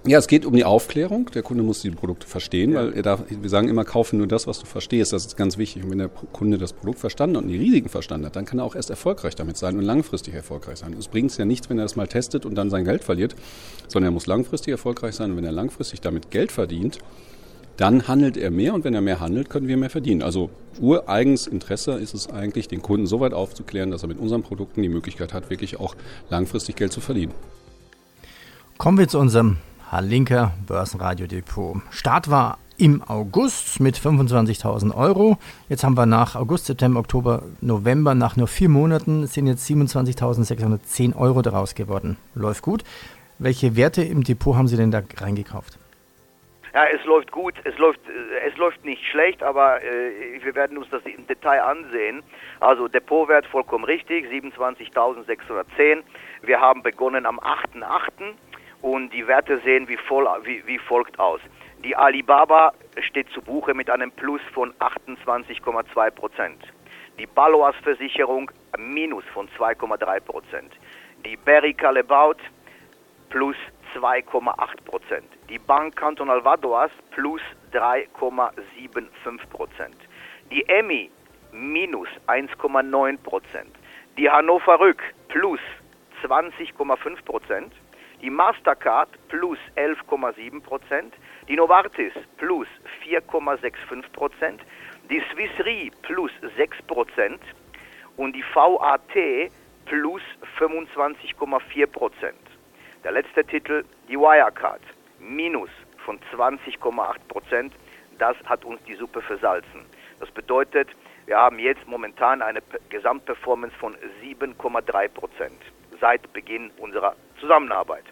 Ja, 0.06 0.20
es 0.20 0.28
geht 0.28 0.46
um 0.46 0.54
die 0.54 0.66
Aufklärung. 0.66 1.32
Der 1.34 1.44
Kunde 1.44 1.64
muss 1.64 1.82
die 1.82 1.90
Produkte 1.90 2.28
verstehen, 2.28 2.74
weil 2.74 2.92
er 2.92 3.04
darf, 3.04 3.24
wir 3.30 3.50
sagen 3.50 3.70
immer, 3.70 3.86
kaufen 3.86 4.18
nur 4.18 4.28
das, 4.28 4.48
was 4.48 4.60
du 4.60 4.66
verstehst. 4.66 5.14
Das 5.14 5.26
ist 5.26 5.38
ganz 5.38 5.58
wichtig. 5.58 5.82
Und 5.86 5.92
wenn 5.92 5.98
der 6.00 6.10
Kunde 6.10 6.58
das 6.58 6.74
Produkt 6.74 7.00
verstanden 7.00 7.38
und 7.38 7.48
die 7.48 7.56
Risiken 7.56 7.88
verstanden 7.88 8.26
hat, 8.26 8.36
dann 8.36 8.44
kann 8.44 8.60
er 8.60 8.66
auch 8.66 8.76
erst 8.76 8.90
erfolgreich 8.90 9.36
damit 9.36 9.56
sein 9.56 9.78
und 9.78 9.86
langfristig 9.86 10.34
erfolgreich 10.34 10.80
sein. 10.80 10.94
Es 11.00 11.08
bringt 11.08 11.32
es 11.32 11.38
ja 11.38 11.46
nichts, 11.46 11.70
wenn 11.70 11.80
er 11.80 11.86
das 11.86 11.96
mal 11.96 12.08
testet 12.08 12.46
und 12.46 12.56
dann 12.56 12.70
sein 12.70 12.84
Geld 12.84 13.02
verliert, 13.02 13.34
sondern 13.88 14.12
er 14.12 14.14
muss 14.14 14.28
langfristig 14.28 14.74
erfolgreich 14.74 15.16
sein. 15.16 15.32
Und 15.32 15.38
wenn 15.38 15.46
er 15.46 15.54
langfristig 15.54 16.02
damit 16.02 16.32
Geld 16.32 16.52
verdient, 16.52 17.00
dann 17.78 18.08
handelt 18.08 18.38
er 18.38 18.52
mehr 18.52 18.74
und 18.74 18.84
wenn 18.84 18.94
er 18.94 19.02
mehr 19.02 19.20
handelt, 19.20 19.50
können 19.50 19.68
wir 19.68 19.78
mehr 19.78 19.90
verdienen. 19.90 20.22
Also 20.22 20.50
ureigens 20.80 21.48
Interesse 21.48 21.94
ist 21.94 22.14
es 22.14 22.30
eigentlich, 22.30 22.68
den 22.68 22.82
Kunden 22.82 23.08
so 23.08 23.20
weit 23.20 23.34
aufzuklären, 23.34 23.92
dass 23.92 24.04
er 24.04 24.10
mit 24.10 24.20
unseren 24.20 24.44
Produkten 24.44 24.82
die 24.82 24.90
Möglichkeit 24.90 25.34
hat, 25.34 25.50
wirklich 25.50 25.80
auch 25.80 25.96
langfristig 26.30 26.76
Geld 26.76 26.92
zu 26.92 27.02
verdienen. 27.02 27.34
Kommen 28.78 28.98
wir 28.98 29.08
zu 29.08 29.20
unserem 29.20 29.58
Linker 30.02 30.54
Börsenradio 30.66 31.28
Depot. 31.28 31.78
Start 31.92 32.30
war 32.30 32.58
im 32.78 33.04
August 33.04 33.80
mit 33.80 33.98
25.000 33.98 34.96
Euro. 34.96 35.38
Jetzt 35.70 35.84
haben 35.84 35.96
wir 35.96 36.08
nach 36.08 36.36
August, 36.36 36.66
September, 36.66 37.00
Oktober, 37.00 37.44
November, 37.62 38.16
nach 38.16 38.36
nur 38.36 38.48
vier 38.48 38.70
Monaten 38.70 39.28
sind 39.28 39.46
jetzt 39.46 39.68
27.610 39.70 41.16
Euro 41.16 41.42
daraus 41.44 41.76
geworden. 41.76 42.18
Läuft 42.34 42.64
gut. 42.64 42.84
Welche 43.38 43.76
Werte 43.76 44.04
im 44.04 44.24
Depot 44.24 44.56
haben 44.56 44.68
Sie 44.68 44.78
denn 44.78 44.92
da 44.92 45.04
reingekauft? 45.18 45.78
Ja, 46.74 46.86
es 46.86 47.04
läuft 47.06 47.32
gut, 47.32 47.54
es 47.66 47.78
läuft, 47.78 48.00
äh, 48.08 48.48
es 48.48 48.58
läuft 48.58 48.84
nicht 48.84 49.06
schlecht, 49.06 49.44
aber 49.44 49.84
äh, 49.84 50.44
wir 50.44 50.56
werden 50.56 50.78
uns 50.80 50.90
das 50.90 51.04
im 51.06 51.28
Detail 51.28 51.62
ansehen. 51.62 52.24
Also 52.60 52.88
Depotwert 52.88 53.46
vollkommen 53.46 53.84
richtig, 53.86 54.26
27.610. 54.26 56.02
Wir 56.42 56.60
haben 56.60 56.82
begonnen 56.82 57.28
am 57.28 57.40
8.8. 57.40 58.34
und 58.82 59.14
die 59.14 59.28
Werte 59.28 59.60
sehen 59.60 59.88
wie, 59.88 59.98
voll, 59.98 60.28
wie, 60.46 60.66
wie 60.66 60.80
folgt 60.80 61.20
aus. 61.20 61.42
Die 61.84 61.96
Alibaba 61.96 62.74
steht 63.02 63.30
zu 63.30 63.42
Buche 63.42 63.76
mit 63.76 63.92
einem 63.92 64.12
Plus 64.12 64.42
von 64.52 64.74
28,2 64.80 66.10
Prozent. 66.10 66.64
Die 67.20 67.28
Baloas 67.28 67.76
Versicherung 67.84 68.50
Minus 68.80 69.26
von 69.32 69.48
2,3 69.60 70.20
Prozent. 70.22 70.74
Die 71.24 71.38
Berry 71.38 71.74
Calebaut 71.76 72.40
plus 73.30 73.58
2,8 73.94 74.84
Prozent. 74.86 75.28
Die 75.50 75.60
Bank 75.60 75.96
Cantonal 75.96 76.44
Vadoas 76.44 76.92
plus 77.12 77.42
3,75 77.72 79.48
Prozent. 79.50 79.96
Die 80.52 80.68
Emmy 80.68 81.10
minus 81.52 82.08
1,9 82.28 83.18
Prozent. 83.20 83.76
Die 84.18 84.30
Hannover 84.30 84.80
Rück 84.80 85.02
plus 85.28 85.60
20,5 86.24 87.24
Prozent. 87.26 87.74
Die 88.22 88.30
Mastercard 88.30 89.10
plus 89.28 89.58
11,7 89.76 90.62
Prozent. 90.62 91.14
Die 91.48 91.56
Novartis 91.56 92.14
plus 92.38 92.68
4,65 93.06 94.04
Prozent. 94.14 94.62
Die 95.10 95.22
Swiss 95.32 95.52
Re 95.60 95.90
plus 96.02 96.32
6 96.58 96.82
Prozent. 96.84 97.42
Und 98.18 98.36
die 98.36 98.44
VAT 98.54 99.52
plus 99.86 100.22
25,4 100.60 101.88
Prozent. 101.88 102.53
Der 103.04 103.12
letzte 103.12 103.44
Titel, 103.44 103.84
die 104.08 104.18
Wirecard, 104.18 104.82
minus 105.20 105.70
von 106.06 106.20
20,8 106.34 107.20
Prozent. 107.28 107.74
Das 108.18 108.38
hat 108.46 108.64
uns 108.64 108.82
die 108.86 108.96
Suppe 108.96 109.22
versalzen. 109.22 109.86
Das 110.20 110.32
bedeutet, 110.32 110.88
wir 111.26 111.38
haben 111.38 111.60
jetzt 111.60 111.86
momentan 111.88 112.42
eine 112.42 112.62
Gesamtperformance 112.90 113.76
von 113.76 113.96
7,3 114.24 115.10
Prozent 115.10 115.62
seit 116.00 116.32
Beginn 116.32 116.72
unserer 116.78 117.16
Zusammenarbeit. 117.40 118.06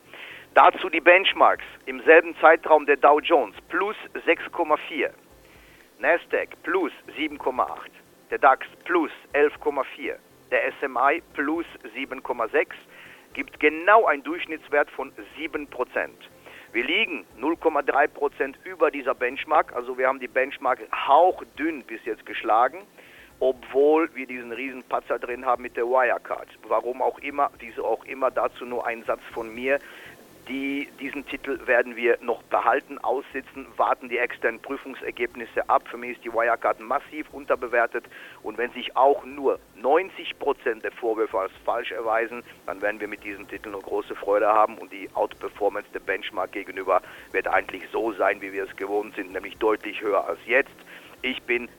Dazu 0.55 0.89
die 0.89 0.99
Benchmarks 0.99 1.63
im 1.85 2.01
selben 2.03 2.35
Zeitraum 2.41 2.85
der 2.85 2.97
Dow 2.97 3.19
Jones 3.21 3.55
plus 3.69 3.95
6,4, 4.25 5.09
Nasdaq 5.99 6.49
plus 6.63 6.91
7,8, 7.17 7.67
der 8.29 8.39
DAX 8.39 8.67
plus 8.83 9.11
11,4, 9.33 10.15
der 10.51 10.73
SMI 10.81 11.21
plus 11.33 11.65
7,6 11.95 12.67
gibt 13.33 13.59
genau 13.59 14.05
einen 14.05 14.23
Durchschnittswert 14.23 14.89
von 14.91 15.11
7 15.37 15.67
Prozent. 15.67 16.17
Wir 16.73 16.85
liegen 16.85 17.25
0,3 17.39 18.07
Prozent 18.07 18.57
über 18.63 18.91
dieser 18.91 19.13
Benchmark, 19.13 19.73
also 19.75 19.97
wir 19.97 20.07
haben 20.07 20.19
die 20.19 20.27
Benchmark 20.27 20.79
hauchdünn 20.93 21.83
bis 21.83 22.03
jetzt 22.05 22.25
geschlagen, 22.25 22.79
obwohl 23.41 24.09
wir 24.15 24.25
diesen 24.25 24.53
riesen 24.53 24.83
Patzer 24.83 25.19
drin 25.19 25.45
haben 25.45 25.63
mit 25.63 25.75
der 25.75 25.85
Wirecard. 25.85 26.47
Warum 26.67 27.01
auch 27.01 27.19
immer, 27.19 27.51
diese 27.59 27.83
auch 27.83 28.05
immer 28.05 28.31
dazu 28.31 28.65
nur 28.65 28.85
ein 28.85 29.03
Satz 29.03 29.21
von 29.33 29.53
mir. 29.53 29.79
Die, 30.47 30.87
diesen 30.99 31.25
Titel 31.27 31.59
werden 31.67 31.95
wir 31.95 32.17
noch 32.21 32.41
behalten, 32.43 32.97
aussitzen, 32.97 33.67
warten 33.77 34.09
die 34.09 34.17
externen 34.17 34.59
Prüfungsergebnisse 34.61 35.69
ab. 35.69 35.87
Für 35.87 35.97
mich 35.97 36.17
ist 36.17 36.25
die 36.25 36.33
Wirecard 36.33 36.79
massiv 36.79 37.27
unterbewertet 37.31 38.05
und 38.41 38.57
wenn 38.57 38.71
sich 38.71 38.95
auch 38.97 39.23
nur 39.23 39.59
90 39.75 40.39
Prozent 40.39 40.83
der 40.83 40.91
Vorwürfe 40.91 41.39
als 41.39 41.51
falsch 41.63 41.91
erweisen, 41.91 42.43
dann 42.65 42.81
werden 42.81 42.99
wir 42.99 43.07
mit 43.07 43.23
diesem 43.23 43.47
Titel 43.47 43.69
eine 43.69 43.81
große 43.81 44.15
Freude 44.15 44.47
haben 44.47 44.77
und 44.77 44.91
die 44.91 45.09
Outperformance 45.13 45.89
der 45.93 45.99
Benchmark 45.99 46.51
gegenüber 46.51 47.01
wird 47.31 47.47
eigentlich 47.47 47.83
so 47.91 48.11
sein, 48.13 48.41
wie 48.41 48.51
wir 48.51 48.63
es 48.63 48.75
gewohnt 48.75 49.15
sind, 49.15 49.33
nämlich 49.33 49.57
deutlich 49.57 50.01
höher 50.01 50.27
als 50.27 50.39
jetzt. 50.47 50.75
Ich 51.21 51.41
bin 51.43 51.69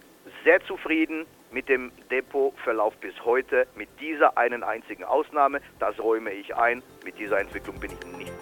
sehr 0.44 0.64
zufrieden 0.64 1.26
mit 1.50 1.68
dem 1.68 1.92
Depotverlauf 2.10 2.96
bis 2.96 3.14
heute, 3.24 3.66
mit 3.74 3.88
dieser 4.00 4.38
einen 4.38 4.62
einzigen 4.62 5.04
Ausnahme. 5.04 5.60
Das 5.78 5.98
räume 5.98 6.32
ich 6.32 6.54
ein. 6.54 6.82
Mit 7.04 7.18
dieser 7.18 7.40
Entwicklung 7.40 7.78
bin 7.78 7.90
ich 7.92 8.18
nicht 8.18 8.41